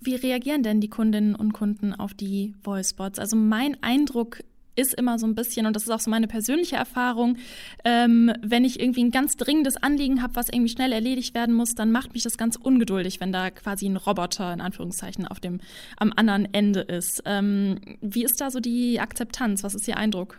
Wie 0.00 0.14
reagieren 0.14 0.62
denn 0.62 0.80
die 0.80 0.88
Kundinnen 0.88 1.34
und 1.34 1.52
Kunden 1.52 1.94
auf 1.94 2.14
die 2.14 2.54
Voicebots? 2.62 3.18
Also 3.18 3.36
mein 3.36 3.76
Eindruck 3.82 4.42
ist 4.76 4.94
immer 4.94 5.18
so 5.18 5.26
ein 5.26 5.34
bisschen, 5.34 5.66
und 5.66 5.76
das 5.76 5.82
ist 5.82 5.90
auch 5.90 6.00
so 6.00 6.10
meine 6.10 6.26
persönliche 6.26 6.76
Erfahrung, 6.76 7.36
ähm, 7.84 8.32
wenn 8.42 8.64
ich 8.64 8.80
irgendwie 8.80 9.04
ein 9.04 9.10
ganz 9.10 9.36
dringendes 9.36 9.76
Anliegen 9.76 10.22
habe, 10.22 10.36
was 10.36 10.48
irgendwie 10.48 10.70
schnell 10.70 10.92
erledigt 10.92 11.34
werden 11.34 11.54
muss, 11.54 11.74
dann 11.74 11.92
macht 11.92 12.14
mich 12.14 12.22
das 12.22 12.38
ganz 12.38 12.56
ungeduldig, 12.56 13.20
wenn 13.20 13.32
da 13.32 13.50
quasi 13.50 13.86
ein 13.86 13.96
Roboter 13.96 14.52
in 14.52 14.60
Anführungszeichen 14.60 15.26
auf 15.26 15.40
dem 15.40 15.60
am 15.98 16.12
anderen 16.16 16.48
Ende 16.52 16.80
ist. 16.80 17.22
Ähm, 17.26 17.80
wie 18.00 18.24
ist 18.24 18.40
da 18.40 18.50
so 18.50 18.60
die 18.60 19.00
Akzeptanz? 19.00 19.62
Was 19.64 19.74
ist 19.74 19.86
Ihr 19.86 19.96
Eindruck? 19.96 20.38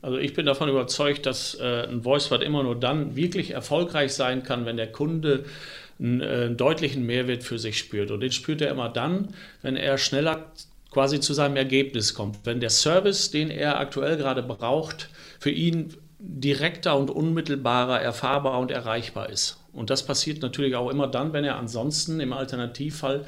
Also 0.00 0.16
ich 0.16 0.32
bin 0.32 0.46
davon 0.46 0.68
überzeugt, 0.68 1.26
dass 1.26 1.54
äh, 1.60 1.88
ein 1.88 2.04
Voicebot 2.04 2.42
immer 2.42 2.62
nur 2.62 2.76
dann 2.76 3.16
wirklich 3.16 3.50
erfolgreich 3.50 4.14
sein 4.14 4.44
kann, 4.44 4.64
wenn 4.64 4.76
der 4.76 4.92
Kunde 4.92 5.44
einen, 5.98 6.20
äh, 6.20 6.24
einen 6.24 6.56
deutlichen 6.56 7.04
Mehrwert 7.04 7.42
für 7.42 7.58
sich 7.58 7.78
spürt. 7.78 8.10
Und 8.10 8.20
den 8.20 8.32
spürt 8.32 8.60
er 8.60 8.70
immer 8.70 8.88
dann, 8.88 9.34
wenn 9.62 9.76
er 9.76 9.98
schneller 9.98 10.52
quasi 10.90 11.20
zu 11.20 11.34
seinem 11.34 11.56
Ergebnis 11.56 12.14
kommt. 12.14 12.38
Wenn 12.44 12.60
der 12.60 12.70
Service, 12.70 13.30
den 13.30 13.50
er 13.50 13.78
aktuell 13.78 14.16
gerade 14.16 14.42
braucht, 14.42 15.10
für 15.38 15.50
ihn 15.50 15.94
direkter 16.18 16.96
und 16.96 17.10
unmittelbarer 17.10 18.00
erfahrbar 18.00 18.58
und 18.58 18.70
erreichbar 18.70 19.30
ist. 19.30 19.58
Und 19.72 19.90
das 19.90 20.04
passiert 20.04 20.42
natürlich 20.42 20.74
auch 20.74 20.90
immer 20.90 21.06
dann, 21.06 21.32
wenn 21.32 21.44
er 21.44 21.56
ansonsten 21.56 22.20
im 22.20 22.32
Alternativfall 22.32 23.24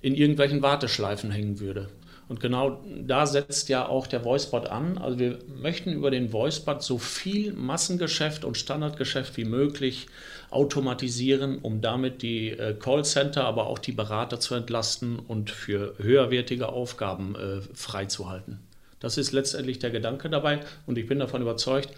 in 0.00 0.14
irgendwelchen 0.14 0.62
Warteschleifen 0.62 1.30
hängen 1.30 1.58
würde. 1.60 1.88
Und 2.30 2.38
genau 2.38 2.80
da 2.86 3.26
setzt 3.26 3.68
ja 3.70 3.88
auch 3.88 4.06
der 4.06 4.24
Voicebot 4.24 4.68
an. 4.68 4.98
Also 4.98 5.18
wir 5.18 5.40
möchten 5.48 5.92
über 5.92 6.12
den 6.12 6.32
Voicebot 6.32 6.80
so 6.80 6.96
viel 6.96 7.52
Massengeschäft 7.54 8.44
und 8.44 8.56
Standardgeschäft 8.56 9.36
wie 9.36 9.44
möglich 9.44 10.06
automatisieren, 10.50 11.58
um 11.58 11.80
damit 11.80 12.22
die 12.22 12.50
äh, 12.50 12.74
Callcenter, 12.74 13.46
aber 13.46 13.66
auch 13.66 13.80
die 13.80 13.90
Berater 13.90 14.38
zu 14.38 14.54
entlasten 14.54 15.18
und 15.18 15.50
für 15.50 15.94
höherwertige 15.98 16.68
Aufgaben 16.68 17.34
äh, 17.34 17.62
freizuhalten. 17.74 18.60
Das 19.00 19.18
ist 19.18 19.32
letztendlich 19.32 19.80
der 19.80 19.90
Gedanke 19.90 20.30
dabei 20.30 20.60
und 20.86 20.98
ich 20.98 21.08
bin 21.08 21.18
davon 21.18 21.42
überzeugt, 21.42 21.88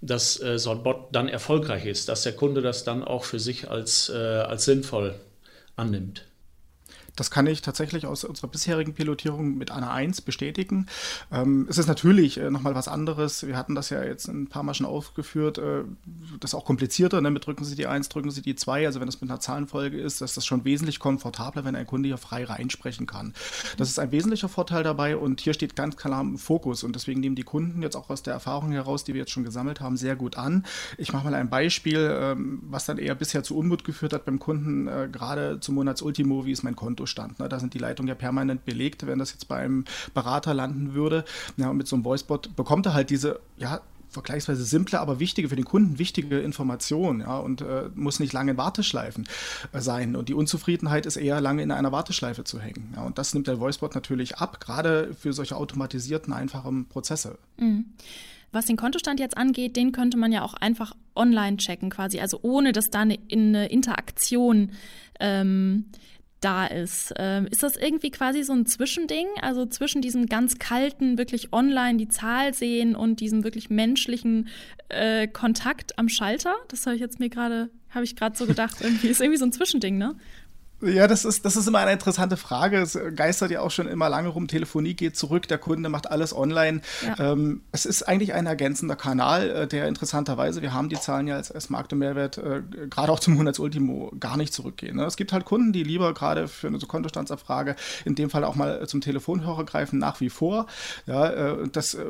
dass 0.00 0.40
äh, 0.40 0.58
so 0.58 0.70
ein 0.70 0.84
Bot 0.84 1.08
dann 1.12 1.28
erfolgreich 1.28 1.84
ist, 1.84 2.08
dass 2.08 2.22
der 2.22 2.32
Kunde 2.32 2.62
das 2.62 2.84
dann 2.84 3.04
auch 3.04 3.24
für 3.24 3.38
sich 3.38 3.70
als, 3.70 4.08
äh, 4.08 4.14
als 4.14 4.64
sinnvoll 4.64 5.16
annimmt. 5.76 6.24
Das 7.16 7.30
kann 7.30 7.46
ich 7.46 7.62
tatsächlich 7.62 8.06
aus 8.06 8.24
unserer 8.24 8.48
bisherigen 8.48 8.94
Pilotierung 8.94 9.56
mit 9.56 9.70
einer 9.70 9.90
1 9.90 10.20
bestätigen. 10.20 10.86
Ähm, 11.32 11.66
es 11.68 11.78
ist 11.78 11.86
natürlich 11.86 12.38
äh, 12.38 12.50
nochmal 12.50 12.74
was 12.74 12.88
anderes. 12.88 13.46
Wir 13.46 13.56
hatten 13.56 13.74
das 13.74 13.90
ja 13.90 14.04
jetzt 14.04 14.28
ein 14.28 14.46
paar 14.46 14.62
Mal 14.62 14.74
schon 14.74 14.86
aufgeführt. 14.86 15.58
Äh, 15.58 15.84
das 16.38 16.50
ist 16.50 16.54
auch 16.54 16.64
komplizierter. 16.64 17.20
Ne? 17.20 17.30
Mit 17.30 17.46
drücken 17.46 17.64
Sie 17.64 17.74
die 17.74 17.86
1, 17.86 18.10
drücken 18.10 18.30
Sie 18.30 18.42
die 18.42 18.54
2. 18.54 18.86
Also 18.86 19.00
wenn 19.00 19.06
das 19.06 19.20
mit 19.20 19.30
einer 19.30 19.40
Zahlenfolge 19.40 19.98
ist, 19.98 20.20
ist 20.20 20.36
das 20.36 20.44
schon 20.44 20.64
wesentlich 20.64 20.98
komfortabler, 20.98 21.64
wenn 21.64 21.74
ein 21.74 21.86
Kunde 21.86 22.08
hier 22.08 22.18
frei 22.18 22.44
reinsprechen 22.44 23.06
kann. 23.06 23.32
Das 23.78 23.88
ist 23.88 23.98
ein 23.98 24.12
wesentlicher 24.12 24.48
Vorteil 24.48 24.82
dabei 24.82 25.16
und 25.16 25.40
hier 25.40 25.54
steht 25.54 25.74
ganz 25.74 25.96
klar 25.96 26.20
im 26.20 26.38
Fokus 26.38 26.84
und 26.84 26.94
deswegen 26.94 27.20
nehmen 27.20 27.36
die 27.36 27.42
Kunden 27.42 27.82
jetzt 27.82 27.96
auch 27.96 28.10
aus 28.10 28.22
der 28.22 28.34
Erfahrung 28.34 28.72
heraus, 28.72 29.04
die 29.04 29.14
wir 29.14 29.20
jetzt 29.20 29.32
schon 29.32 29.44
gesammelt 29.44 29.80
haben, 29.80 29.96
sehr 29.96 30.16
gut 30.16 30.36
an. 30.36 30.64
Ich 30.98 31.12
mache 31.12 31.24
mal 31.24 31.34
ein 31.34 31.48
Beispiel, 31.48 32.14
ähm, 32.20 32.62
was 32.68 32.84
dann 32.84 32.98
eher 32.98 33.14
bisher 33.14 33.42
zu 33.42 33.56
Unmut 33.56 33.84
geführt 33.84 34.12
hat 34.12 34.24
beim 34.24 34.38
Kunden, 34.38 34.88
äh, 34.88 35.08
gerade 35.10 35.60
zum 35.60 35.76
Monatsultimo, 35.76 36.44
wie 36.44 36.52
ist 36.52 36.62
mein 36.62 36.76
Konto 36.76 37.05
Kontostand. 37.06 37.38
Ne? 37.38 37.48
Da 37.48 37.60
sind 37.60 37.74
die 37.74 37.78
Leitungen 37.78 38.08
ja 38.08 38.14
permanent 38.14 38.64
belegt, 38.64 39.06
wenn 39.06 39.18
das 39.18 39.32
jetzt 39.32 39.48
bei 39.48 39.56
einem 39.56 39.84
Berater 40.14 40.54
landen 40.54 40.94
würde. 40.94 41.24
Und 41.56 41.76
mit 41.76 41.86
so 41.86 41.96
einem 41.96 42.04
Voicebot 42.04 42.54
bekommt 42.56 42.86
er 42.86 42.94
halt 42.94 43.10
diese, 43.10 43.40
ja, 43.56 43.80
vergleichsweise 44.08 44.64
simple, 44.64 44.98
aber 44.98 45.20
wichtige 45.20 45.48
für 45.48 45.56
den 45.56 45.64
Kunden 45.64 45.98
wichtige 45.98 46.38
Information, 46.38 47.20
ja, 47.20 47.38
und 47.38 47.60
äh, 47.60 47.90
muss 47.94 48.18
nicht 48.18 48.32
lange 48.32 48.52
in 48.52 48.56
Warteschleifen 48.56 49.28
äh, 49.72 49.80
sein. 49.80 50.16
Und 50.16 50.28
die 50.28 50.34
Unzufriedenheit 50.34 51.06
ist 51.06 51.16
eher 51.16 51.40
lange 51.40 51.62
in 51.62 51.70
einer 51.70 51.92
Warteschleife 51.92 52.44
zu 52.44 52.60
hängen. 52.60 52.94
Ja, 52.96 53.02
und 53.02 53.18
das 53.18 53.34
nimmt 53.34 53.46
der 53.46 53.60
Voicebot 53.60 53.94
natürlich 53.94 54.38
ab, 54.38 54.60
gerade 54.60 55.12
für 55.14 55.32
solche 55.32 55.56
automatisierten, 55.56 56.32
einfachen 56.32 56.86
Prozesse. 56.86 57.38
Mhm. 57.58 57.86
Was 58.52 58.64
den 58.64 58.76
Kontostand 58.76 59.20
jetzt 59.20 59.36
angeht, 59.36 59.76
den 59.76 59.92
könnte 59.92 60.16
man 60.16 60.32
ja 60.32 60.42
auch 60.42 60.54
einfach 60.54 60.94
online 61.14 61.58
checken, 61.58 61.90
quasi, 61.90 62.20
also 62.20 62.38
ohne 62.42 62.72
dass 62.72 62.88
da 62.90 63.00
eine, 63.00 63.18
eine 63.30 63.66
Interaktion 63.66 64.70
ähm, 65.20 65.86
da 66.46 66.64
ist. 66.64 67.12
Ähm, 67.16 67.48
ist 67.50 67.64
das 67.64 67.76
irgendwie 67.76 68.12
quasi 68.12 68.44
so 68.44 68.52
ein 68.52 68.66
Zwischending? 68.66 69.26
Also 69.42 69.66
zwischen 69.66 70.00
diesem 70.00 70.26
ganz 70.26 70.58
kalten, 70.60 71.18
wirklich 71.18 71.52
online 71.52 71.98
die 71.98 72.06
Zahl 72.08 72.54
sehen 72.54 72.94
und 72.94 73.18
diesem 73.18 73.42
wirklich 73.42 73.68
menschlichen 73.68 74.46
äh, 74.88 75.26
Kontakt 75.26 75.98
am 75.98 76.08
Schalter? 76.08 76.54
Das 76.68 76.86
habe 76.86 76.94
ich 76.94 77.02
jetzt 77.02 77.18
mir 77.18 77.30
gerade, 77.30 77.68
habe 77.90 78.04
ich 78.04 78.14
gerade 78.14 78.38
so 78.38 78.46
gedacht, 78.46 78.76
irgendwie 78.80 79.08
ist 79.08 79.20
irgendwie 79.20 79.38
so 79.38 79.44
ein 79.44 79.52
Zwischending, 79.52 79.98
ne? 79.98 80.14
Ja, 80.82 81.06
das 81.06 81.24
ist, 81.24 81.44
das 81.46 81.56
ist 81.56 81.66
immer 81.66 81.78
eine 81.78 81.92
interessante 81.92 82.36
Frage. 82.36 82.78
Es 82.78 82.98
geistert 83.14 83.50
ja 83.50 83.60
auch 83.60 83.70
schon 83.70 83.88
immer 83.88 84.10
lange 84.10 84.28
rum. 84.28 84.46
Telefonie 84.46 84.94
geht 84.94 85.16
zurück, 85.16 85.48
der 85.48 85.56
Kunde 85.56 85.88
macht 85.88 86.10
alles 86.10 86.36
online. 86.36 86.82
Ja. 87.06 87.32
Ähm, 87.32 87.62
es 87.72 87.86
ist 87.86 88.02
eigentlich 88.02 88.34
ein 88.34 88.44
ergänzender 88.44 88.94
Kanal, 88.94 89.48
äh, 89.50 89.66
der 89.66 89.88
interessanterweise, 89.88 90.60
wir 90.60 90.74
haben 90.74 90.90
die 90.90 91.00
Zahlen 91.00 91.28
ja 91.28 91.36
als, 91.36 91.50
als 91.50 91.70
Markt- 91.70 91.94
und 91.94 92.00
Mehrwert, 92.00 92.36
äh, 92.36 92.62
gerade 92.90 93.10
auch 93.10 93.20
zum 93.20 93.34
Monatsultimo 93.34 94.12
gar 94.20 94.36
nicht 94.36 94.52
zurückgehen. 94.52 94.96
Ne? 94.96 95.04
Es 95.04 95.16
gibt 95.16 95.32
halt 95.32 95.46
Kunden, 95.46 95.72
die 95.72 95.82
lieber 95.82 96.12
gerade 96.12 96.46
für 96.46 96.66
eine 96.66 96.78
so 96.78 96.86
Kontostandsabfrage 96.86 97.74
in 98.04 98.14
dem 98.14 98.28
Fall 98.28 98.44
auch 98.44 98.54
mal 98.54 98.86
zum 98.86 99.00
Telefonhörer 99.00 99.64
greifen, 99.64 99.98
nach 99.98 100.20
wie 100.20 100.30
vor. 100.30 100.66
Ja, 101.06 101.30
äh, 101.30 101.68
das 101.68 101.94
äh, 101.94 102.04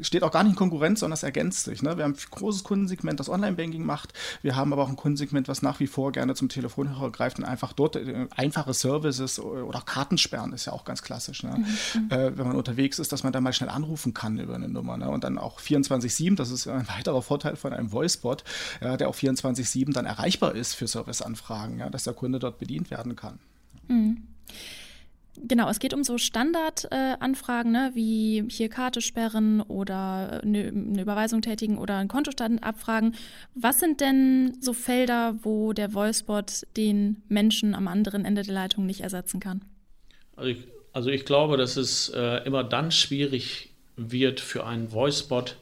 steht 0.00 0.22
auch 0.22 0.30
gar 0.30 0.42
nicht 0.42 0.52
in 0.52 0.56
Konkurrenz, 0.56 1.00
sondern 1.00 1.14
es 1.14 1.22
ergänzt 1.22 1.64
sich. 1.64 1.82
Ne? 1.82 1.96
Wir 1.96 2.04
haben 2.04 2.14
ein 2.14 2.30
großes 2.30 2.64
Kundensegment, 2.64 3.20
das 3.20 3.28
Online-Banking 3.28 3.84
macht. 3.84 4.12
Wir 4.42 4.56
haben 4.56 4.72
aber 4.72 4.82
auch 4.82 4.88
ein 4.88 4.96
Kundensegment, 4.96 5.48
was 5.48 5.62
nach 5.62 5.80
wie 5.80 5.86
vor 5.86 6.12
gerne 6.12 6.34
zum 6.34 6.48
Telefonhörer 6.48 7.10
greift 7.10 7.38
und 7.38 7.44
einfach 7.44 7.72
dort 7.72 7.96
äh, 7.96 8.26
einfache 8.34 8.74
Services 8.74 9.38
oder 9.38 9.80
Kartensperren 9.80 10.52
ist 10.52 10.64
ja 10.66 10.72
auch 10.72 10.84
ganz 10.84 11.02
klassisch. 11.02 11.42
Ne? 11.42 11.64
Mhm. 11.94 12.10
Äh, 12.10 12.38
wenn 12.38 12.46
man 12.46 12.56
unterwegs 12.56 12.98
ist, 12.98 13.12
dass 13.12 13.22
man 13.22 13.32
da 13.32 13.40
mal 13.40 13.52
schnell 13.52 13.70
anrufen 13.70 14.14
kann 14.14 14.38
über 14.38 14.54
eine 14.54 14.68
Nummer. 14.68 14.96
Ne? 14.96 15.08
Und 15.08 15.24
dann 15.24 15.38
auch 15.38 15.60
24-7, 15.60 16.36
das 16.36 16.50
ist 16.50 16.66
ein 16.66 16.88
weiterer 16.88 17.22
Vorteil 17.22 17.56
von 17.56 17.72
einem 17.72 17.92
Voicebot, 17.92 18.44
ja, 18.80 18.96
der 18.96 19.08
auch 19.08 19.14
24-7 19.14 19.92
dann 19.92 20.06
erreichbar 20.06 20.54
ist 20.54 20.74
für 20.74 20.86
Serviceanfragen, 20.86 21.78
ja, 21.78 21.90
dass 21.90 22.04
der 22.04 22.14
Kunde 22.14 22.38
dort 22.38 22.58
bedient 22.58 22.90
werden 22.90 23.16
kann. 23.16 23.38
Mhm. 23.88 24.22
Genau, 25.38 25.70
es 25.70 25.78
geht 25.78 25.94
um 25.94 26.04
so 26.04 26.18
Standardanfragen, 26.18 27.74
äh, 27.74 27.78
ne, 27.78 27.90
wie 27.94 28.44
hier 28.48 28.68
Karte 28.68 29.00
sperren 29.00 29.62
oder 29.62 30.42
eine, 30.42 30.68
eine, 30.68 31.00
Überweisung 31.00 31.40
tätigen 31.40 31.78
oder 31.78 31.96
einen 31.96 32.08
Kontostand 32.08 32.62
abfragen. 32.62 33.14
Was 33.54 33.80
sind 33.80 34.02
denn 34.02 34.58
so 34.60 34.74
Felder, 34.74 35.38
wo 35.42 35.72
der 35.72 35.94
Voicebot 35.94 36.66
den 36.76 37.22
Menschen 37.28 37.74
am 37.74 37.88
anderen 37.88 38.26
Ende 38.26 38.42
der 38.42 38.52
Leitung 38.52 38.84
nicht 38.84 39.00
ersetzen 39.00 39.40
kann? 39.40 39.64
Also 40.36 40.50
ich, 40.50 40.68
also 40.92 41.08
ich 41.08 41.24
glaube, 41.24 41.56
dass 41.56 41.78
es 41.78 42.10
äh, 42.10 42.44
immer 42.44 42.62
dann 42.62 42.90
schwierig 42.90 43.70
wird, 43.96 44.38
für 44.38 44.66
einen 44.66 44.92
Voicebot 44.92 45.56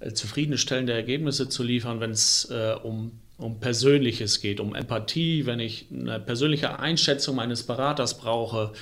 äh, 0.00 0.12
zufriedenstellende 0.12 0.94
Ergebnisse 0.94 1.50
zu 1.50 1.62
liefern, 1.62 2.00
wenn 2.00 2.10
es 2.10 2.50
äh, 2.50 2.74
um 2.82 3.19
um 3.40 3.60
Persönliches 3.60 4.40
geht, 4.40 4.60
um 4.60 4.74
Empathie, 4.74 5.46
wenn 5.46 5.60
ich 5.60 5.86
eine 5.92 6.20
persönliche 6.20 6.78
Einschätzung 6.78 7.36
meines 7.36 7.62
Beraters 7.62 8.18
brauche, 8.18 8.72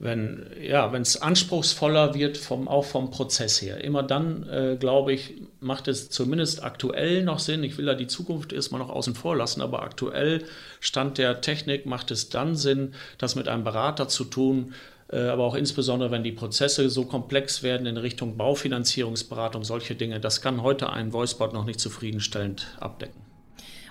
wenn 0.00 0.46
ja, 0.62 0.90
es 0.94 1.20
anspruchsvoller 1.20 2.14
wird, 2.14 2.38
vom, 2.38 2.68
auch 2.68 2.86
vom 2.86 3.10
Prozess 3.10 3.60
her. 3.60 3.84
Immer 3.84 4.02
dann, 4.02 4.48
äh, 4.48 4.76
glaube 4.80 5.12
ich, 5.12 5.34
macht 5.60 5.88
es 5.88 6.08
zumindest 6.08 6.64
aktuell 6.64 7.22
noch 7.22 7.38
Sinn. 7.38 7.62
Ich 7.64 7.76
will 7.76 7.84
da 7.84 7.94
die 7.94 8.06
Zukunft 8.06 8.54
erstmal 8.54 8.80
noch 8.80 8.88
außen 8.88 9.14
vor 9.14 9.36
lassen, 9.36 9.60
aber 9.60 9.82
aktuell 9.82 10.44
Stand 10.80 11.18
der 11.18 11.42
Technik 11.42 11.84
macht 11.84 12.10
es 12.10 12.30
dann 12.30 12.56
Sinn, 12.56 12.94
das 13.18 13.36
mit 13.36 13.46
einem 13.46 13.62
Berater 13.62 14.08
zu 14.08 14.24
tun, 14.24 14.72
äh, 15.12 15.18
aber 15.18 15.44
auch 15.44 15.54
insbesondere, 15.54 16.10
wenn 16.10 16.24
die 16.24 16.32
Prozesse 16.32 16.88
so 16.88 17.04
komplex 17.04 17.62
werden 17.62 17.86
in 17.86 17.98
Richtung 17.98 18.38
Baufinanzierungsberatung, 18.38 19.64
solche 19.64 19.96
Dinge. 19.96 20.18
Das 20.18 20.40
kann 20.40 20.62
heute 20.62 20.90
ein 20.90 21.12
Voicebot 21.12 21.52
noch 21.52 21.66
nicht 21.66 21.78
zufriedenstellend 21.78 22.68
abdecken. 22.80 23.29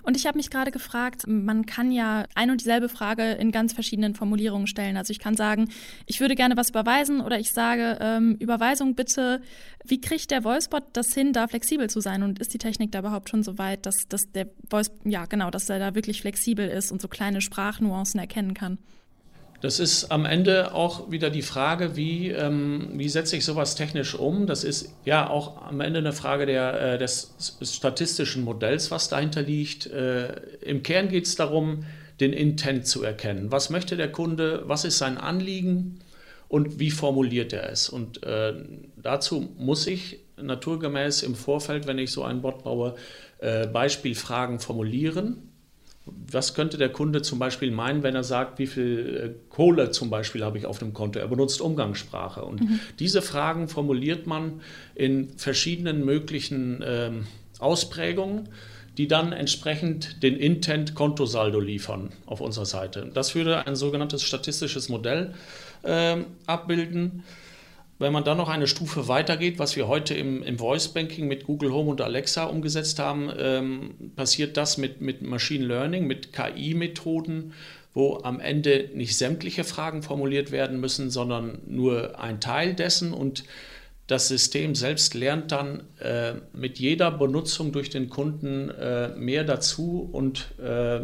Und 0.09 0.17
ich 0.17 0.25
habe 0.25 0.39
mich 0.39 0.49
gerade 0.49 0.71
gefragt, 0.71 1.27
man 1.27 1.67
kann 1.67 1.91
ja 1.91 2.25
ein 2.33 2.49
und 2.49 2.61
dieselbe 2.61 2.89
Frage 2.89 3.33
in 3.33 3.51
ganz 3.51 3.73
verschiedenen 3.73 4.15
Formulierungen 4.15 4.65
stellen. 4.65 4.97
Also 4.97 5.11
ich 5.11 5.19
kann 5.19 5.35
sagen, 5.35 5.69
ich 6.07 6.19
würde 6.19 6.33
gerne 6.33 6.57
was 6.57 6.71
überweisen 6.71 7.21
oder 7.21 7.39
ich 7.39 7.51
sage, 7.51 7.99
ähm, 8.01 8.35
Überweisung 8.39 8.95
bitte. 8.95 9.39
Wie 9.85 10.01
kriegt 10.01 10.31
der 10.31 10.43
Voicebot 10.43 10.81
das 10.93 11.13
hin, 11.13 11.31
da 11.31 11.47
flexibel 11.47 11.91
zu 11.91 12.01
sein? 12.01 12.23
Und 12.23 12.39
ist 12.39 12.55
die 12.55 12.57
Technik 12.57 12.91
da 12.91 13.01
überhaupt 13.01 13.29
schon 13.29 13.43
so 13.43 13.59
weit, 13.59 13.85
dass, 13.85 14.07
dass 14.07 14.31
der 14.31 14.47
Voice, 14.67 14.89
ja 15.03 15.27
genau, 15.27 15.51
dass 15.51 15.69
er 15.69 15.77
da 15.77 15.93
wirklich 15.93 16.21
flexibel 16.21 16.67
ist 16.67 16.91
und 16.91 17.03
so 17.03 17.07
kleine 17.07 17.39
Sprachnuancen 17.39 18.19
erkennen 18.19 18.55
kann? 18.55 18.79
Das 19.61 19.79
ist 19.79 20.09
am 20.09 20.25
Ende 20.25 20.73
auch 20.73 21.11
wieder 21.11 21.29
die 21.29 21.41
Frage, 21.41 21.97
wie, 21.97 22.29
ähm, 22.29 22.91
wie 22.93 23.09
setze 23.09 23.35
ich 23.35 23.43
sowas 23.43 23.75
technisch 23.75 24.15
um? 24.15 24.47
Das 24.47 24.63
ist 24.63 24.93
ja 25.03 25.29
auch 25.29 25.61
am 25.63 25.81
Ende 25.81 25.99
eine 25.99 26.13
Frage 26.13 26.45
der, 26.45 26.93
äh, 26.93 26.97
des 26.97 27.35
statistischen 27.61 28.43
Modells, 28.43 28.89
was 28.89 29.09
dahinter 29.09 29.41
liegt. 29.41 29.87
Äh, 29.87 30.33
Im 30.61 30.81
Kern 30.81 31.09
geht 31.09 31.25
es 31.25 31.35
darum, 31.35 31.83
den 32.21 32.31
Intent 32.31 32.87
zu 32.87 33.03
erkennen. 33.03 33.51
Was 33.51 33.69
möchte 33.69 33.97
der 33.97 34.11
Kunde? 34.11 34.63
Was 34.65 34.85
ist 34.85 34.97
sein 34.97 35.17
Anliegen? 35.17 35.99
Und 36.47 36.79
wie 36.79 36.89
formuliert 36.89 37.51
er 37.51 37.69
es? 37.69 37.89
Und 37.89 38.23
äh, 38.23 38.53
dazu 38.95 39.49
muss 39.57 39.87
ich 39.87 40.19
naturgemäß 40.41 41.21
im 41.21 41.35
Vorfeld, 41.35 41.85
wenn 41.85 41.99
ich 41.99 42.11
so 42.11 42.23
einen 42.23 42.41
Bot 42.41 42.63
baue, 42.63 42.95
äh, 43.39 43.67
Beispielfragen 43.67 44.59
formulieren 44.59 45.48
was 46.31 46.53
könnte 46.53 46.77
der 46.77 46.89
Kunde 46.89 47.21
zum 47.21 47.39
Beispiel 47.39 47.71
meinen, 47.71 48.03
wenn 48.03 48.15
er 48.15 48.23
sagt, 48.23 48.59
wie 48.59 48.67
viel 48.67 49.35
äh, 49.35 49.49
Kohle 49.49 49.91
zum 49.91 50.09
Beispiel 50.09 50.43
habe 50.43 50.57
ich 50.57 50.65
auf 50.65 50.79
dem 50.79 50.93
Konto? 50.93 51.19
Er 51.19 51.27
benutzt 51.27 51.61
Umgangssprache. 51.61 52.43
Und 52.43 52.61
mhm. 52.61 52.79
diese 52.99 53.21
Fragen 53.21 53.67
formuliert 53.67 54.27
man 54.27 54.61
in 54.95 55.29
verschiedenen 55.37 56.05
möglichen 56.05 56.83
ähm, 56.85 57.27
Ausprägungen, 57.59 58.49
die 58.97 59.07
dann 59.07 59.31
entsprechend 59.31 60.23
den 60.23 60.35
Intent-Kontosaldo 60.35 61.59
liefern 61.59 62.11
auf 62.25 62.41
unserer 62.41 62.65
Seite. 62.65 63.09
Das 63.13 63.33
würde 63.35 63.65
ein 63.65 63.75
sogenanntes 63.75 64.23
statistisches 64.23 64.89
Modell 64.89 65.33
ähm, 65.83 66.25
abbilden. 66.45 67.23
Wenn 67.99 68.13
man 68.13 68.23
dann 68.23 68.37
noch 68.37 68.47
eine 68.47 68.67
Stufe 68.67 69.09
weitergeht, 69.09 69.59
was 69.59 69.75
wir 69.75 69.89
heute 69.89 70.13
im, 70.13 70.41
im 70.41 70.57
Voice 70.57 70.87
Banking 70.87 71.27
mit 71.27 71.43
Google 71.43 71.73
Home 71.73 71.91
und 71.91 71.99
Alexa 71.99 72.45
umgesetzt 72.45 72.97
haben, 72.97 73.29
ähm, 73.37 74.13
passiert 74.15 74.55
das 74.55 74.77
mit, 74.77 75.01
mit 75.01 75.21
Machine 75.21 75.65
Learning, 75.65 76.07
mit 76.07 76.31
KI-Methoden, 76.31 77.53
wo 77.93 78.21
am 78.23 78.39
Ende 78.39 78.89
nicht 78.93 79.17
sämtliche 79.17 79.65
Fragen 79.65 80.01
formuliert 80.01 80.51
werden 80.51 80.79
müssen, 80.79 81.09
sondern 81.09 81.59
nur 81.67 82.17
ein 82.17 82.39
Teil 82.39 82.73
dessen. 82.73 83.11
Und 83.11 83.43
das 84.07 84.29
System 84.29 84.75
selbst 84.75 85.13
lernt 85.13 85.51
dann 85.51 85.83
äh, 85.99 86.35
mit 86.53 86.79
jeder 86.79 87.11
Benutzung 87.11 87.73
durch 87.73 87.89
den 87.89 88.09
Kunden 88.09 88.69
äh, 88.69 89.09
mehr 89.09 89.43
dazu 89.43 90.07
und 90.09 90.57
äh, 90.57 91.01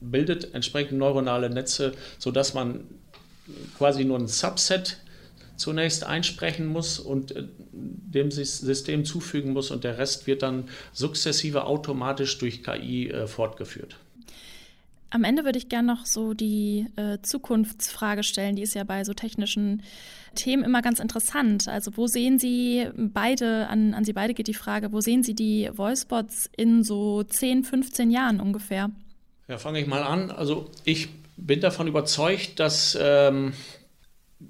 bildet 0.00 0.54
entsprechend 0.54 0.98
neuronale 0.98 1.50
Netze, 1.50 1.92
sodass 2.18 2.54
man 2.54 2.84
quasi 3.76 4.06
nur 4.06 4.18
ein 4.18 4.26
Subset 4.26 4.96
zunächst 5.60 6.04
einsprechen 6.04 6.66
muss 6.66 6.98
und 6.98 7.36
äh, 7.36 7.44
dem 7.72 8.30
System 8.30 9.04
zufügen 9.04 9.52
muss 9.52 9.70
und 9.70 9.84
der 9.84 9.98
Rest 9.98 10.26
wird 10.26 10.42
dann 10.42 10.68
sukzessive 10.92 11.64
automatisch 11.64 12.38
durch 12.38 12.62
KI 12.62 13.10
äh, 13.10 13.26
fortgeführt. 13.26 13.96
Am 15.12 15.24
Ende 15.24 15.44
würde 15.44 15.58
ich 15.58 15.68
gerne 15.68 15.92
noch 15.92 16.06
so 16.06 16.34
die 16.34 16.86
äh, 16.94 17.18
Zukunftsfrage 17.20 18.22
stellen, 18.22 18.54
die 18.54 18.62
ist 18.62 18.74
ja 18.74 18.84
bei 18.84 19.02
so 19.02 19.12
technischen 19.12 19.82
Themen 20.36 20.62
immer 20.62 20.82
ganz 20.82 21.00
interessant. 21.00 21.68
Also 21.68 21.96
wo 21.96 22.06
sehen 22.06 22.38
Sie 22.38 22.88
beide, 22.96 23.66
an, 23.68 23.92
an 23.92 24.04
Sie 24.04 24.12
beide 24.12 24.34
geht 24.34 24.46
die 24.46 24.54
Frage, 24.54 24.92
wo 24.92 25.00
sehen 25.00 25.24
Sie 25.24 25.34
die 25.34 25.68
Voicebots 25.72 26.48
in 26.56 26.84
so 26.84 27.24
10, 27.24 27.64
15 27.64 28.10
Jahren 28.12 28.40
ungefähr? 28.40 28.90
Ja, 29.48 29.58
fange 29.58 29.80
ich 29.80 29.88
mal 29.88 30.04
an. 30.04 30.30
Also 30.30 30.70
ich 30.84 31.08
bin 31.36 31.60
davon 31.60 31.88
überzeugt, 31.88 32.60
dass, 32.60 32.96
ähm, 33.00 33.52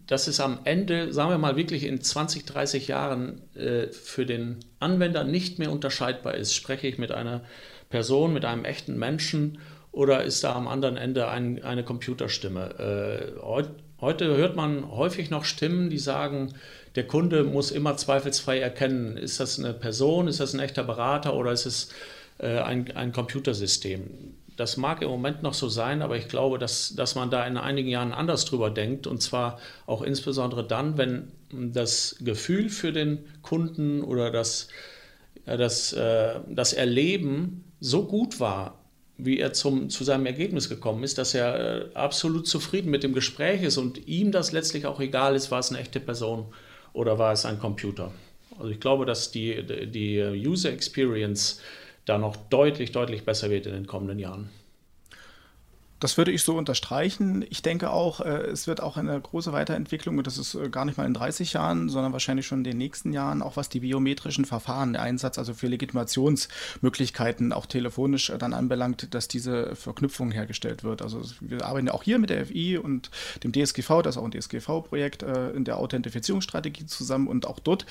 dass 0.06 0.28
es 0.28 0.38
am 0.40 0.60
Ende, 0.64 1.12
sagen 1.12 1.30
wir 1.30 1.38
mal 1.38 1.56
wirklich 1.56 1.84
in 1.84 2.00
20, 2.00 2.44
30 2.44 2.88
Jahren 2.88 3.42
äh, 3.54 3.88
für 3.88 4.24
den 4.24 4.58
Anwender 4.78 5.24
nicht 5.24 5.58
mehr 5.58 5.72
unterscheidbar 5.72 6.34
ist. 6.34 6.54
Spreche 6.54 6.86
ich 6.86 6.98
mit 6.98 7.10
einer 7.10 7.42
Person, 7.88 8.32
mit 8.32 8.44
einem 8.44 8.64
echten 8.64 8.98
Menschen 8.98 9.58
oder 9.92 10.22
ist 10.22 10.44
da 10.44 10.54
am 10.54 10.68
anderen 10.68 10.96
Ende 10.96 11.28
ein, 11.28 11.62
eine 11.64 11.82
Computerstimme? 11.82 13.34
Äh, 13.36 13.40
heut, 13.42 13.70
heute 14.00 14.36
hört 14.36 14.54
man 14.54 14.88
häufig 14.90 15.30
noch 15.30 15.44
Stimmen, 15.44 15.90
die 15.90 15.98
sagen, 15.98 16.54
der 16.94 17.06
Kunde 17.06 17.42
muss 17.44 17.72
immer 17.72 17.96
zweifelsfrei 17.96 18.60
erkennen, 18.60 19.16
ist 19.16 19.40
das 19.40 19.58
eine 19.58 19.74
Person, 19.74 20.28
ist 20.28 20.40
das 20.40 20.54
ein 20.54 20.60
echter 20.60 20.84
Berater 20.84 21.34
oder 21.34 21.50
ist 21.50 21.66
es 21.66 21.88
äh, 22.38 22.58
ein, 22.58 22.90
ein 22.96 23.12
Computersystem? 23.12 24.34
Das 24.60 24.76
mag 24.76 25.00
im 25.00 25.08
Moment 25.08 25.42
noch 25.42 25.54
so 25.54 25.70
sein, 25.70 26.02
aber 26.02 26.18
ich 26.18 26.28
glaube, 26.28 26.58
dass, 26.58 26.94
dass 26.94 27.14
man 27.14 27.30
da 27.30 27.46
in 27.46 27.56
einigen 27.56 27.88
Jahren 27.88 28.12
anders 28.12 28.44
drüber 28.44 28.68
denkt. 28.68 29.06
Und 29.06 29.22
zwar 29.22 29.58
auch 29.86 30.02
insbesondere 30.02 30.62
dann, 30.62 30.98
wenn 30.98 31.32
das 31.50 32.16
Gefühl 32.20 32.68
für 32.68 32.92
den 32.92 33.24
Kunden 33.40 34.02
oder 34.02 34.30
das, 34.30 34.68
das, 35.46 35.94
äh, 35.94 36.40
das 36.46 36.74
Erleben 36.74 37.64
so 37.80 38.04
gut 38.04 38.38
war, 38.38 38.78
wie 39.16 39.38
er 39.38 39.54
zum, 39.54 39.88
zu 39.88 40.04
seinem 40.04 40.26
Ergebnis 40.26 40.68
gekommen 40.68 41.04
ist, 41.04 41.16
dass 41.16 41.32
er 41.32 41.54
äh, 41.86 41.94
absolut 41.94 42.46
zufrieden 42.46 42.90
mit 42.90 43.02
dem 43.02 43.14
Gespräch 43.14 43.62
ist 43.62 43.78
und 43.78 44.06
ihm 44.06 44.30
das 44.30 44.52
letztlich 44.52 44.84
auch 44.84 45.00
egal 45.00 45.36
ist, 45.36 45.50
war 45.50 45.60
es 45.60 45.70
eine 45.70 45.80
echte 45.80 46.00
Person 46.00 46.44
oder 46.92 47.18
war 47.18 47.32
es 47.32 47.46
ein 47.46 47.58
Computer. 47.58 48.12
Also 48.58 48.68
ich 48.72 48.80
glaube, 48.80 49.06
dass 49.06 49.30
die, 49.30 49.64
die 49.90 50.20
User 50.46 50.70
Experience 50.70 51.62
da 52.04 52.18
noch 52.18 52.36
deutlich, 52.36 52.92
deutlich 52.92 53.24
besser 53.24 53.50
wird 53.50 53.66
in 53.66 53.72
den 53.72 53.86
kommenden 53.86 54.18
Jahren. 54.18 54.50
Das 56.00 56.16
würde 56.16 56.32
ich 56.32 56.42
so 56.42 56.56
unterstreichen. 56.56 57.44
Ich 57.50 57.60
denke 57.60 57.90
auch, 57.90 58.20
äh, 58.20 58.46
es 58.46 58.66
wird 58.66 58.82
auch 58.82 58.96
eine 58.96 59.20
große 59.20 59.52
Weiterentwicklung, 59.52 60.16
und 60.16 60.26
das 60.26 60.38
ist 60.38 60.54
äh, 60.54 60.70
gar 60.70 60.86
nicht 60.86 60.96
mal 60.96 61.04
in 61.04 61.12
30 61.12 61.52
Jahren, 61.52 61.90
sondern 61.90 62.12
wahrscheinlich 62.12 62.46
schon 62.46 62.60
in 62.60 62.64
den 62.64 62.78
nächsten 62.78 63.12
Jahren, 63.12 63.42
auch 63.42 63.56
was 63.56 63.68
die 63.68 63.80
biometrischen 63.80 64.46
Verfahren, 64.46 64.94
der 64.94 65.02
Einsatz 65.02 65.38
also 65.38 65.52
für 65.52 65.66
Legitimationsmöglichkeiten 65.66 67.52
auch 67.52 67.66
telefonisch 67.66 68.30
äh, 68.30 68.38
dann 68.38 68.54
anbelangt, 68.54 69.14
dass 69.14 69.28
diese 69.28 69.76
Verknüpfung 69.76 70.30
hergestellt 70.30 70.84
wird. 70.84 71.02
Also 71.02 71.20
wir 71.40 71.66
arbeiten 71.66 71.88
ja 71.88 71.92
auch 71.92 72.02
hier 72.02 72.18
mit 72.18 72.30
der 72.30 72.46
FI 72.46 72.78
und 72.78 73.10
dem 73.44 73.52
DSGV, 73.52 74.00
das 74.02 74.16
ist 74.16 74.22
auch 74.22 74.24
ein 74.24 74.30
DSGV-Projekt 74.30 75.22
in 75.22 75.64
der 75.64 75.76
Authentifizierungsstrategie 75.76 76.86
zusammen 76.86 77.28
und 77.28 77.46
auch 77.46 77.58
dort 77.58 77.84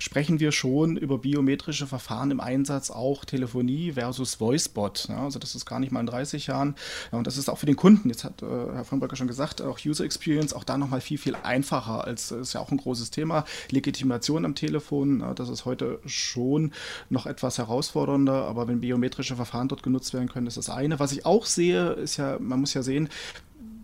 sprechen 0.00 0.40
wir 0.40 0.50
schon 0.50 0.96
über 0.96 1.18
biometrische 1.18 1.86
Verfahren 1.86 2.30
im 2.32 2.40
Einsatz, 2.40 2.90
auch 2.90 3.24
Telefonie 3.24 3.92
versus 3.92 4.40
Voicebot. 4.40 5.08
also 5.10 5.38
das 5.38 5.54
ist 5.54 5.64
gar 5.64 5.78
nicht 5.78 5.92
mal 5.92 6.00
in 6.00 6.06
30 6.06 6.48
Jahren 6.48 6.74
und 7.12 7.26
das 7.26 7.36
ist 7.36 7.48
auch 7.52 7.58
für 7.58 7.66
den 7.66 7.76
Kunden, 7.76 8.08
jetzt 8.08 8.24
hat 8.24 8.42
äh, 8.42 8.46
Herr 8.46 8.84
von 8.84 8.98
Bröcker 8.98 9.16
schon 9.16 9.28
gesagt, 9.28 9.62
auch 9.62 9.78
User 9.84 10.04
Experience, 10.04 10.52
auch 10.54 10.64
da 10.64 10.78
nochmal 10.78 11.00
viel, 11.00 11.18
viel 11.18 11.36
einfacher, 11.42 12.04
als 12.04 12.32
äh, 12.32 12.40
ist 12.40 12.54
ja 12.54 12.60
auch 12.60 12.70
ein 12.70 12.78
großes 12.78 13.10
Thema. 13.10 13.44
Legitimation 13.70 14.44
am 14.44 14.54
Telefon, 14.54 15.20
äh, 15.20 15.34
das 15.34 15.48
ist 15.48 15.64
heute 15.64 16.00
schon 16.06 16.72
noch 17.10 17.26
etwas 17.26 17.58
herausfordernder, 17.58 18.44
aber 18.46 18.68
wenn 18.68 18.80
biometrische 18.80 19.36
Verfahren 19.36 19.68
dort 19.68 19.82
genutzt 19.82 20.12
werden 20.14 20.28
können, 20.28 20.46
ist 20.46 20.56
das 20.56 20.70
eine. 20.70 20.98
Was 20.98 21.12
ich 21.12 21.26
auch 21.26 21.46
sehe, 21.46 21.92
ist 21.92 22.16
ja, 22.16 22.38
man 22.40 22.60
muss 22.60 22.74
ja 22.74 22.82
sehen, 22.82 23.08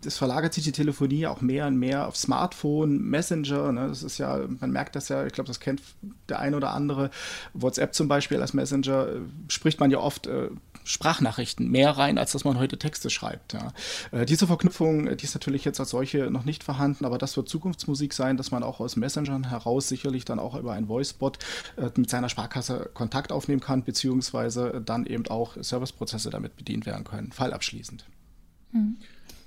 es 0.06 0.16
verlagert 0.16 0.54
sich 0.54 0.64
die 0.64 0.72
Telefonie 0.72 1.26
auch 1.26 1.40
mehr 1.40 1.66
und 1.66 1.76
mehr 1.76 2.06
auf 2.06 2.16
Smartphone, 2.16 2.98
Messenger. 2.98 3.72
Ne? 3.72 3.88
Das 3.88 4.02
ist 4.02 4.18
ja, 4.18 4.40
man 4.60 4.70
merkt 4.70 4.96
das 4.96 5.08
ja, 5.08 5.26
ich 5.26 5.32
glaube, 5.32 5.48
das 5.48 5.60
kennt 5.60 5.82
der 6.28 6.38
eine 6.38 6.56
oder 6.56 6.72
andere. 6.72 7.10
WhatsApp 7.52 7.94
zum 7.94 8.08
Beispiel 8.08 8.40
als 8.40 8.54
Messenger 8.54 9.08
äh, 9.08 9.20
spricht 9.48 9.80
man 9.80 9.90
ja 9.90 9.98
oft 9.98 10.26
äh, 10.26 10.50
Sprachnachrichten 10.88 11.68
mehr 11.68 11.90
rein, 11.90 12.18
als 12.18 12.32
dass 12.32 12.44
man 12.44 12.58
heute 12.58 12.78
Texte 12.78 13.10
schreibt. 13.10 13.52
Ja. 13.52 13.72
Äh, 14.10 14.26
diese 14.26 14.46
Verknüpfung, 14.46 15.06
äh, 15.06 15.16
die 15.16 15.24
ist 15.24 15.34
natürlich 15.34 15.64
jetzt 15.64 15.78
als 15.80 15.90
solche 15.90 16.30
noch 16.30 16.44
nicht 16.44 16.64
vorhanden, 16.64 17.04
aber 17.04 17.18
das 17.18 17.36
wird 17.36 17.48
Zukunftsmusik 17.48 18.14
sein, 18.14 18.36
dass 18.36 18.50
man 18.50 18.62
auch 18.62 18.80
aus 18.80 18.96
Messengern 18.96 19.48
heraus 19.50 19.88
sicherlich 19.88 20.24
dann 20.24 20.38
auch 20.38 20.54
über 20.54 20.72
ein 20.72 20.88
Voicebot 20.88 21.38
äh, 21.76 21.90
mit 21.96 22.08
seiner 22.08 22.28
Sparkasse 22.28 22.90
Kontakt 22.94 23.32
aufnehmen 23.32 23.60
kann, 23.60 23.84
beziehungsweise 23.84 24.82
dann 24.84 25.06
eben 25.06 25.26
auch 25.28 25.56
Serviceprozesse 25.60 26.30
damit 26.30 26.56
bedient 26.56 26.86
werden 26.86 27.04
können, 27.04 27.32
fallabschließend. 27.32 28.06
Mhm. 28.72 28.96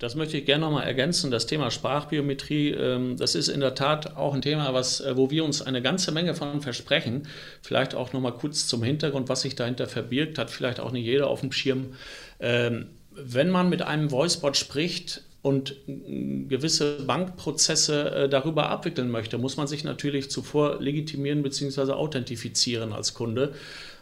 Das 0.01 0.15
möchte 0.15 0.35
ich 0.35 0.45
gerne 0.45 0.65
nochmal 0.65 0.87
ergänzen. 0.87 1.29
Das 1.29 1.45
Thema 1.45 1.69
Sprachbiometrie, 1.69 2.71
ähm, 2.71 3.17
das 3.17 3.35
ist 3.35 3.49
in 3.49 3.59
der 3.59 3.75
Tat 3.75 4.17
auch 4.17 4.33
ein 4.33 4.41
Thema, 4.41 4.73
was, 4.73 4.99
äh, 4.99 5.15
wo 5.15 5.29
wir 5.29 5.45
uns 5.45 5.61
eine 5.61 5.83
ganze 5.83 6.11
Menge 6.11 6.33
von 6.33 6.59
versprechen. 6.59 7.27
Vielleicht 7.61 7.93
auch 7.93 8.11
nochmal 8.11 8.33
kurz 8.33 8.65
zum 8.65 8.81
Hintergrund, 8.81 9.29
was 9.29 9.41
sich 9.41 9.53
dahinter 9.53 9.85
verbirgt, 9.85 10.39
hat 10.39 10.49
vielleicht 10.49 10.79
auch 10.79 10.91
nicht 10.91 11.05
jeder 11.05 11.27
auf 11.27 11.41
dem 11.41 11.51
Schirm. 11.51 11.93
Ähm, 12.39 12.87
wenn 13.11 13.51
man 13.51 13.69
mit 13.69 13.83
einem 13.83 14.09
Voicebot 14.09 14.57
spricht, 14.57 15.21
und 15.43 15.75
gewisse 15.87 17.03
Bankprozesse 17.03 18.11
äh, 18.11 18.29
darüber 18.29 18.69
abwickeln 18.69 19.09
möchte, 19.09 19.39
muss 19.39 19.57
man 19.57 19.65
sich 19.65 19.83
natürlich 19.83 20.29
zuvor 20.29 20.79
legitimieren 20.79 21.41
bzw. 21.41 21.93
authentifizieren 21.93 22.93
als 22.93 23.15
Kunde, 23.15 23.55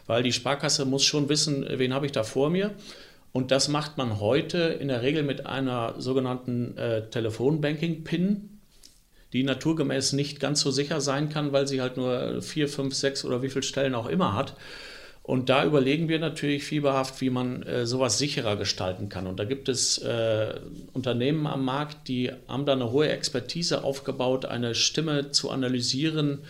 weil 0.06 0.22
die 0.22 0.34
Sparkasse 0.34 0.84
muss 0.84 1.02
schon 1.02 1.30
wissen, 1.30 1.64
wen 1.66 1.94
habe 1.94 2.04
ich 2.04 2.12
da 2.12 2.24
vor 2.24 2.50
mir. 2.50 2.72
Und 3.32 3.50
das 3.50 3.68
macht 3.68 3.96
man 3.96 4.18
heute 4.20 4.58
in 4.58 4.88
der 4.88 5.02
Regel 5.02 5.22
mit 5.22 5.46
einer 5.46 5.94
sogenannten 5.98 6.76
äh, 6.76 7.08
Telefonbanking-PIN, 7.10 8.60
die 9.32 9.44
naturgemäß 9.44 10.12
nicht 10.14 10.40
ganz 10.40 10.60
so 10.60 10.70
sicher 10.70 11.00
sein 11.00 11.28
kann, 11.28 11.52
weil 11.52 11.68
sie 11.68 11.80
halt 11.80 11.96
nur 11.96 12.42
vier, 12.42 12.68
fünf, 12.68 12.94
sechs 12.94 13.24
oder 13.24 13.42
wie 13.42 13.48
viele 13.48 13.62
Stellen 13.62 13.94
auch 13.94 14.08
immer 14.08 14.34
hat. 14.34 14.56
Und 15.22 15.48
da 15.48 15.64
überlegen 15.64 16.08
wir 16.08 16.18
natürlich 16.18 16.64
fieberhaft, 16.64 17.20
wie 17.20 17.30
man 17.30 17.62
äh, 17.62 17.86
sowas 17.86 18.18
sicherer 18.18 18.56
gestalten 18.56 19.08
kann. 19.08 19.28
Und 19.28 19.38
da 19.38 19.44
gibt 19.44 19.68
es 19.68 19.98
äh, 19.98 20.58
Unternehmen 20.92 21.46
am 21.46 21.64
Markt, 21.64 22.08
die 22.08 22.32
haben 22.48 22.66
da 22.66 22.72
eine 22.72 22.90
hohe 22.90 23.08
Expertise 23.08 23.84
aufgebaut, 23.84 24.46
eine 24.46 24.74
Stimme 24.74 25.30
zu 25.30 25.50
analysieren, 25.50 26.40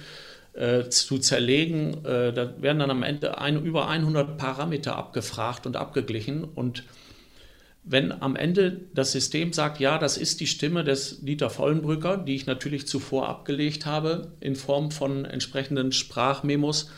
äh, 0.52 0.88
zu 0.88 1.18
zerlegen. 1.18 2.04
Äh, 2.04 2.32
da 2.32 2.60
werden 2.60 2.80
dann 2.80 2.90
am 2.90 3.02
Ende 3.02 3.38
ein, 3.38 3.62
über 3.64 3.88
100 3.88 4.36
Parameter 4.36 4.96
abgefragt 4.96 5.66
und 5.66 5.76
abgeglichen. 5.76 6.44
Und 6.44 6.84
wenn 7.84 8.12
am 8.12 8.36
Ende 8.36 8.80
das 8.94 9.12
System 9.12 9.52
sagt, 9.52 9.80
ja, 9.80 9.98
das 9.98 10.16
ist 10.16 10.40
die 10.40 10.46
Stimme 10.46 10.84
des 10.84 11.24
Dieter 11.24 11.50
Vollenbrücker, 11.50 12.18
die 12.18 12.34
ich 12.34 12.46
natürlich 12.46 12.86
zuvor 12.86 13.28
abgelegt 13.28 13.86
habe 13.86 14.32
in 14.40 14.54
Form 14.54 14.90
von 14.90 15.24
entsprechenden 15.24 15.92
Sprachmemos, 15.92 16.90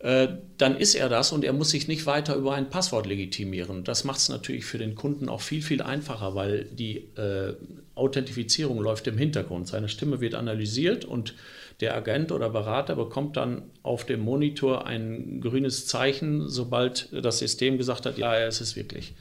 äh, 0.00 0.28
dann 0.56 0.76
ist 0.76 0.94
er 0.94 1.08
das 1.08 1.30
und 1.30 1.44
er 1.44 1.52
muss 1.52 1.70
sich 1.70 1.86
nicht 1.86 2.06
weiter 2.06 2.34
über 2.34 2.54
ein 2.54 2.70
Passwort 2.70 3.06
legitimieren. 3.06 3.84
Das 3.84 4.04
macht 4.04 4.18
es 4.18 4.28
natürlich 4.30 4.64
für 4.64 4.78
den 4.78 4.94
Kunden 4.94 5.28
auch 5.28 5.42
viel, 5.42 5.62
viel 5.62 5.82
einfacher, 5.82 6.34
weil 6.34 6.64
die 6.64 7.08
äh, 7.16 7.54
Authentifizierung 7.94 8.80
läuft 8.80 9.06
im 9.08 9.18
Hintergrund. 9.18 9.68
Seine 9.68 9.90
Stimme 9.90 10.20
wird 10.20 10.34
analysiert 10.34 11.04
und 11.04 11.34
der 11.80 11.94
Agent 11.96 12.30
oder 12.30 12.50
Berater 12.50 12.94
bekommt 12.94 13.36
dann 13.36 13.62
auf 13.82 14.04
dem 14.04 14.20
Monitor 14.20 14.86
ein 14.86 15.40
grünes 15.40 15.86
Zeichen, 15.86 16.48
sobald 16.48 17.08
das 17.12 17.38
System 17.38 17.78
gesagt 17.78 18.06
hat, 18.06 18.18
ja, 18.18 18.38
es 18.38 18.60
ist 18.60 18.76
wirklich. 18.76 19.14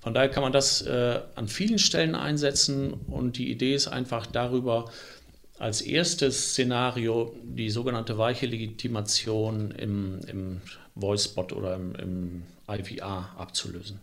Von 0.00 0.14
daher 0.14 0.28
kann 0.28 0.42
man 0.42 0.52
das 0.52 0.82
äh, 0.82 1.20
an 1.34 1.48
vielen 1.48 1.78
Stellen 1.78 2.14
einsetzen 2.14 2.92
und 2.92 3.38
die 3.38 3.50
Idee 3.50 3.74
ist 3.74 3.88
einfach 3.88 4.26
darüber, 4.26 4.90
als 5.58 5.80
erstes 5.80 6.50
Szenario 6.50 7.34
die 7.42 7.70
sogenannte 7.70 8.18
weiche 8.18 8.46
Legitimation 8.46 9.70
im, 9.72 10.20
im 10.26 10.60
Voice-Bot 10.96 11.52
oder 11.52 11.74
im, 11.76 11.94
im 11.94 12.42
IVR 12.68 13.30
abzulösen 13.36 14.00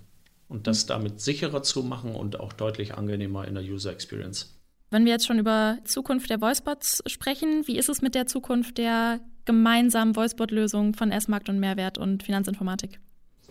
und 0.49 0.67
das 0.67 0.85
damit 0.85 1.21
sicherer 1.21 1.63
zu 1.63 1.83
machen 1.83 2.13
und 2.13 2.39
auch 2.39 2.51
deutlich 2.53 2.95
angenehmer 2.95 3.47
in 3.47 3.55
der 3.55 3.63
User 3.63 3.91
Experience. 3.91 4.53
Wenn 4.91 5.05
wir 5.05 5.13
jetzt 5.13 5.25
schon 5.25 5.39
über 5.39 5.77
Zukunft 5.85 6.29
der 6.29 6.41
Voicebots 6.41 7.01
sprechen, 7.07 7.65
wie 7.65 7.77
ist 7.77 7.87
es 7.87 8.01
mit 8.01 8.13
der 8.13 8.27
Zukunft 8.27 8.77
der 8.77 9.21
gemeinsamen 9.45 10.17
Voicebot-Lösung 10.17 10.93
von 10.95 11.11
S-Markt 11.11 11.47
und 11.47 11.59
Mehrwert 11.61 11.97
und 11.97 12.23
Finanzinformatik? 12.23 12.99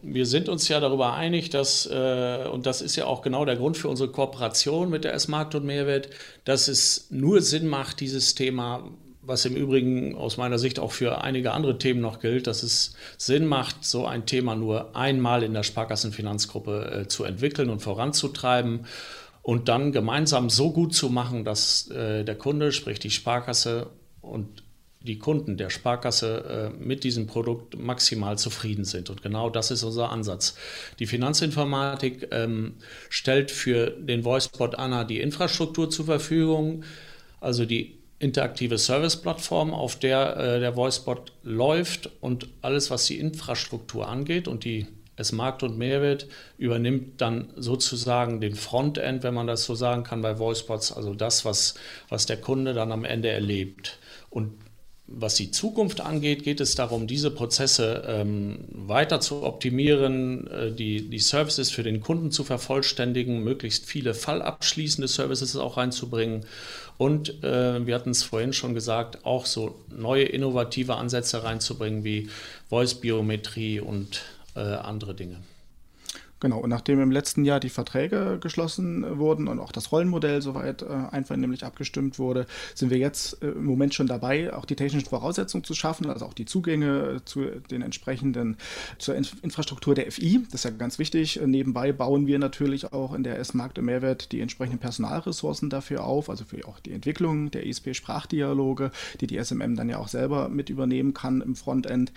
Wir 0.03 0.27
sind 0.27 0.51
uns 0.51 0.69
ja 0.69 0.81
darüber 0.81 1.15
einig, 1.15 1.49
dass, 1.49 1.87
äh, 1.87 2.47
und 2.53 2.67
das 2.67 2.83
ist 2.83 2.97
ja 2.97 3.07
auch 3.07 3.23
genau 3.23 3.47
der 3.47 3.57
Grund 3.57 3.79
für 3.79 3.89
unsere 3.89 4.11
Kooperation 4.11 4.91
mit 4.91 5.05
der 5.05 5.15
S-Markt 5.15 5.55
und 5.55 5.65
Mehrwert, 5.65 6.11
dass 6.45 6.69
es 6.69 7.07
nur 7.11 7.41
Sinn 7.41 7.67
macht, 7.67 8.01
dieses 8.01 8.35
Thema, 8.35 8.91
was 9.23 9.47
im 9.47 9.57
Übrigen 9.57 10.17
aus 10.17 10.37
meiner 10.37 10.59
Sicht 10.59 10.79
auch 10.79 10.93
für 10.93 11.23
einige 11.23 11.53
andere 11.53 11.79
Themen 11.79 12.01
noch 12.01 12.21
gilt, 12.21 12.47
dass 12.47 12.63
es 12.63 12.95
Sinn 13.17 13.47
macht, 13.47 13.85
so 13.85 14.07
ein 14.07 14.27
Thema 14.27 14.57
nur 14.57 14.95
einmal 14.95 15.43
in 15.43 15.55
der 15.55 15.63
Sparkassenfinanzgruppe 15.63 17.03
äh, 17.03 17.09
zu 17.09 17.25
entwickeln 17.25 17.71
und 17.71 17.81
voranzutreiben 17.81 18.87
und 19.43 19.69
dann 19.69 19.93
gemeinsam 19.93 20.51
so 20.51 20.73
gut 20.73 20.95
zu 20.95 21.09
machen, 21.09 21.45
dass 21.45 21.91
äh, 21.91 22.25
der 22.25 22.37
Kunde, 22.37 22.73
sprich 22.73 22.99
die 22.99 23.11
Sparkasse 23.11 23.89
und 24.21 24.63
die 25.03 25.19
Kunden 25.19 25.57
der 25.57 25.71
Sparkasse 25.71 26.73
äh, 26.79 26.85
mit 26.85 27.05
diesem 27.05 27.27
Produkt 27.27 27.79
maximal 27.79 28.37
zufrieden 28.37 28.85
sind. 28.85 29.09
Und 29.09 29.23
genau 29.23 29.49
das 29.49 29.71
ist 29.71 29.83
unser 29.83 30.11
Ansatz. 30.11 30.57
Die 30.99 31.07
Finanzinformatik 31.07 32.29
ähm, 32.33 32.75
stellt 33.09 33.51
für 33.51 33.91
den 33.91 34.25
VoiceBot 34.25 34.75
Anna 34.75 35.05
die 35.05 35.21
Infrastruktur 35.21 35.89
zur 35.89 36.05
Verfügung, 36.05 36.85
also 37.41 37.65
die 37.65 37.99
interaktive 38.19 38.77
Service-Plattform, 38.77 39.73
auf 39.73 39.99
der 39.99 40.37
äh, 40.37 40.61
der 40.61 40.77
VoiceBot 40.77 41.33
läuft 41.43 42.11
und 42.21 42.49
alles, 42.61 42.91
was 42.91 43.07
die 43.07 43.19
Infrastruktur 43.19 44.07
angeht 44.07 44.47
und 44.49 44.65
die 44.65 44.87
es 45.21 45.33
Markt 45.33 45.63
und 45.63 45.79
Mehrwert 45.79 46.27
übernimmt 46.59 47.21
dann 47.21 47.51
sozusagen 47.57 48.41
den 48.41 48.55
Frontend, 48.55 49.23
wenn 49.23 49.35
man 49.35 49.47
das 49.47 49.65
so 49.65 49.75
sagen 49.75 50.03
kann, 50.03 50.23
bei 50.23 50.39
VoiceBots, 50.39 50.93
also 50.93 51.15
das, 51.15 51.45
was, 51.45 51.75
was 52.09 52.27
der 52.27 52.39
Kunde 52.39 52.75
dann 52.75 52.93
am 52.93 53.05
Ende 53.05 53.29
erlebt. 53.29 53.99
Und 54.31 54.53
was 55.13 55.35
die 55.35 55.51
Zukunft 55.51 56.01
angeht, 56.01 56.45
geht 56.45 56.61
es 56.61 56.77
darum, 56.77 57.09
diese 57.09 57.33
Prozesse 57.33 58.05
ähm, 58.07 58.61
weiter 58.71 59.21
zu 59.21 59.43
optimieren, 59.43 60.47
äh, 60.47 60.73
die, 60.73 61.11
die 61.11 61.19
Services 61.19 61.71
für 61.71 61.83
den 61.83 62.01
Kunden 62.01 62.31
zu 62.31 62.45
vervollständigen, 62.45 63.43
möglichst 63.43 63.87
viele 63.87 64.15
fallabschließende 64.15 65.09
Services 65.09 65.57
auch 65.57 65.77
reinzubringen 65.77 66.47
und 67.01 67.43
äh, 67.43 67.87
wir 67.87 67.95
hatten 67.95 68.11
es 68.11 68.23
vorhin 68.23 68.53
schon 68.53 68.75
gesagt, 68.75 69.25
auch 69.25 69.47
so 69.47 69.75
neue 69.89 70.25
innovative 70.25 70.97
Ansätze 70.97 71.43
reinzubringen 71.43 72.05
wie 72.05 72.29
Voice-Biometrie 72.69 73.81
und 73.81 74.21
andere 74.55 75.15
Dinge. 75.15 75.43
Genau, 76.41 76.59
und 76.59 76.71
nachdem 76.71 77.01
im 77.01 77.11
letzten 77.11 77.45
Jahr 77.45 77.61
die 77.61 77.69
Verträge 77.69 78.39
geschlossen 78.41 79.19
wurden 79.19 79.47
und 79.47 79.61
auch 79.61 79.73
das 79.73 79.93
Rollenmodell 79.93 80.41
soweit 80.41 80.81
äh, 80.81 80.87
einvernehmlich 81.11 81.65
abgestimmt 81.65 82.19
wurde, 82.19 82.47
sind 82.75 82.91
wir 82.91 82.97
jetzt 82.97 83.43
äh, 83.43 83.49
im 83.49 83.65
Moment 83.65 83.93
schon 83.93 84.07
dabei, 84.07 84.53
auch 84.55 84.65
die 84.65 84.75
technischen 84.75 85.07
Voraussetzungen 85.07 85.65
zu 85.65 85.75
schaffen, 85.75 86.09
also 86.09 86.25
auch 86.25 86.33
die 86.33 86.47
Zugänge 86.47 87.21
zu 87.27 87.45
den 87.71 87.83
entsprechenden, 87.83 88.57
zur 88.99 89.17
In 89.17 89.27
Infrastruktur 89.43 89.95
der 89.95 90.11
FI. 90.11 90.41
Das 90.51 90.61
ist 90.61 90.65
ja 90.65 90.71
ganz 90.71 90.99
wichtig. 90.99 91.39
Nebenbei 91.45 91.93
bauen 91.93 92.27
wir 92.27 92.39
natürlich 92.39 92.93
auch 92.93 93.13
in 93.13 93.23
der 93.23 93.39
S-Markt 93.39 93.77
im 93.77 93.85
Mehrwert 93.85 94.33
die 94.33 94.41
entsprechenden 94.41 94.79
Personalressourcen 94.79 95.69
dafür 95.69 96.05
auf, 96.05 96.31
also 96.31 96.45
für 96.45 96.67
auch 96.67 96.81
die 96.81 96.93
Entwicklung 96.93 97.51
der 97.51 97.67
ISP-Sprachdialoge, 97.67 98.93
die 99.21 99.27
die 99.27 99.43
SMM 99.43 99.77
dann 99.77 99.91
ja 99.91 99.99
auch 99.99 100.09
selber 100.09 100.49
mit 100.49 100.71
übernehmen 100.71 101.13
kann 101.13 101.43
im 101.43 101.55
Frontend 101.55 102.13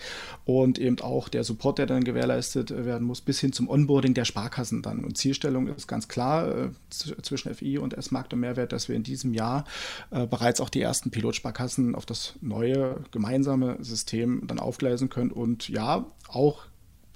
und 0.46 0.78
eben 0.78 0.98
auch 1.00 1.28
der 1.28 1.44
Support, 1.44 1.78
der 1.78 1.86
dann 1.86 2.04
gewährleistet 2.04 2.70
werden 2.70 3.06
muss, 3.06 3.20
bis 3.20 3.40
hin 3.40 3.52
zum 3.52 3.68
Onboarding 3.68 4.13
der 4.14 4.24
Sparkassen 4.24 4.82
dann. 4.82 5.04
Und 5.04 5.18
Zielstellung 5.18 5.68
ist 5.68 5.86
ganz 5.88 6.08
klar 6.08 6.48
äh, 6.48 6.70
zwischen 6.90 7.54
FI 7.54 7.78
und 7.78 7.94
S-Markt 7.94 8.32
und 8.32 8.40
Mehrwert, 8.40 8.72
dass 8.72 8.88
wir 8.88 8.96
in 8.96 9.02
diesem 9.02 9.34
Jahr 9.34 9.64
äh, 10.10 10.26
bereits 10.26 10.60
auch 10.60 10.70
die 10.70 10.80
ersten 10.80 11.10
Pilotsparkassen 11.10 11.94
auf 11.94 12.06
das 12.06 12.34
neue 12.40 13.04
gemeinsame 13.10 13.76
System 13.80 14.46
dann 14.46 14.58
aufgleisen 14.58 15.10
können 15.10 15.30
und 15.30 15.68
ja, 15.68 16.06
auch 16.28 16.66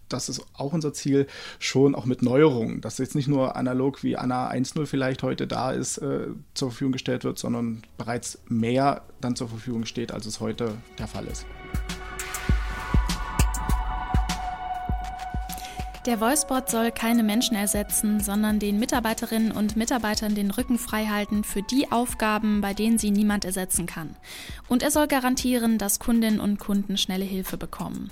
das 0.08 0.28
ist 0.28 0.42
auch 0.54 0.72
unser 0.72 0.92
Ziel, 0.92 1.26
schon 1.58 1.94
auch 1.94 2.06
mit 2.06 2.22
Neuerungen, 2.22 2.80
dass 2.80 2.98
jetzt 2.98 3.14
nicht 3.14 3.28
nur 3.28 3.56
analog 3.56 4.02
wie 4.02 4.16
Anna 4.16 4.50
1.0 4.50 4.87
vielleicht 4.87 5.22
heute 5.22 5.46
da 5.46 5.70
ist, 5.70 5.98
äh, 5.98 6.28
zur 6.54 6.70
Verfügung 6.70 6.92
gestellt 6.92 7.24
wird, 7.24 7.38
sondern 7.38 7.82
bereits 7.96 8.38
mehr 8.48 9.02
dann 9.20 9.37
zur 9.37 9.48
Verfügung 9.48 9.84
steht, 9.84 10.12
als 10.12 10.26
es 10.26 10.40
heute 10.40 10.74
der 10.98 11.08
Fall 11.08 11.26
ist. 11.26 11.46
Der 16.06 16.20
Voicebot 16.20 16.70
soll 16.70 16.92
keine 16.92 17.22
Menschen 17.22 17.56
ersetzen, 17.56 18.20
sondern 18.20 18.58
den 18.58 18.78
Mitarbeiterinnen 18.78 19.52
und 19.52 19.76
Mitarbeitern 19.76 20.34
den 20.34 20.50
Rücken 20.50 20.78
frei 20.78 21.06
halten 21.06 21.44
für 21.44 21.62
die 21.62 21.90
Aufgaben, 21.90 22.61
bei 22.61 22.72
denen 22.72 22.98
sie 22.98 23.11
niemand 23.11 23.44
ersetzen 23.44 23.87
kann. 23.87 24.16
Und 24.68 24.82
er 24.82 24.90
soll 24.90 25.08
garantieren, 25.08 25.76
dass 25.76 25.98
Kundinnen 25.98 26.40
und 26.40 26.58
Kunden 26.58 26.96
schnelle 26.96 27.24
Hilfe 27.24 27.56
bekommen. 27.56 28.11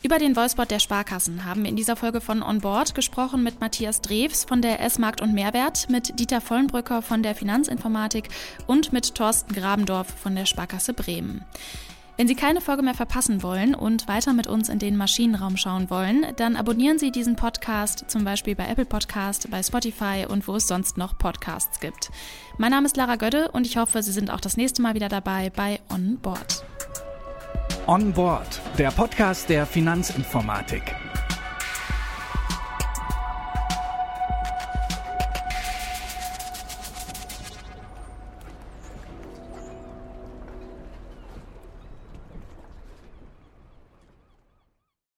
Über 0.00 0.18
den 0.18 0.36
Voicebot 0.36 0.70
der 0.70 0.78
Sparkassen 0.78 1.44
haben 1.44 1.64
wir 1.64 1.70
in 1.70 1.76
dieser 1.76 1.96
Folge 1.96 2.20
von 2.20 2.40
Onboard 2.40 2.94
gesprochen 2.94 3.42
mit 3.42 3.60
Matthias 3.60 4.00
Drews 4.00 4.44
von 4.44 4.62
der 4.62 4.80
S-Markt 4.80 5.20
und 5.20 5.34
Mehrwert, 5.34 5.90
mit 5.90 6.20
Dieter 6.20 6.40
Vollenbrücker 6.40 7.02
von 7.02 7.24
der 7.24 7.34
Finanzinformatik 7.34 8.28
und 8.68 8.92
mit 8.92 9.16
Thorsten 9.16 9.54
Grabendorf 9.54 10.06
von 10.06 10.36
der 10.36 10.46
Sparkasse 10.46 10.92
Bremen. 10.92 11.44
Wenn 12.18 12.26
Sie 12.26 12.34
keine 12.34 12.60
Folge 12.60 12.82
mehr 12.82 12.94
verpassen 12.94 13.44
wollen 13.44 13.76
und 13.76 14.08
weiter 14.08 14.32
mit 14.32 14.48
uns 14.48 14.68
in 14.68 14.80
den 14.80 14.96
Maschinenraum 14.96 15.56
schauen 15.56 15.88
wollen, 15.88 16.26
dann 16.34 16.56
abonnieren 16.56 16.98
Sie 16.98 17.12
diesen 17.12 17.36
Podcast 17.36 18.06
zum 18.08 18.24
Beispiel 18.24 18.56
bei 18.56 18.66
Apple 18.66 18.86
Podcast, 18.86 19.48
bei 19.52 19.62
Spotify 19.62 20.26
und 20.28 20.48
wo 20.48 20.56
es 20.56 20.66
sonst 20.66 20.98
noch 20.98 21.16
Podcasts 21.16 21.78
gibt. 21.78 22.10
Mein 22.56 22.72
Name 22.72 22.86
ist 22.86 22.96
Lara 22.96 23.14
Gödde 23.14 23.52
und 23.52 23.68
ich 23.68 23.76
hoffe, 23.76 24.02
Sie 24.02 24.10
sind 24.10 24.32
auch 24.32 24.40
das 24.40 24.56
nächste 24.56 24.82
Mal 24.82 24.94
wieder 24.94 25.08
dabei 25.08 25.50
bei 25.54 25.78
On 25.94 26.18
Board. 26.18 26.64
On 27.86 28.12
Board, 28.12 28.60
der 28.78 28.90
Podcast 28.90 29.48
der 29.48 29.64
Finanzinformatik. 29.64 30.96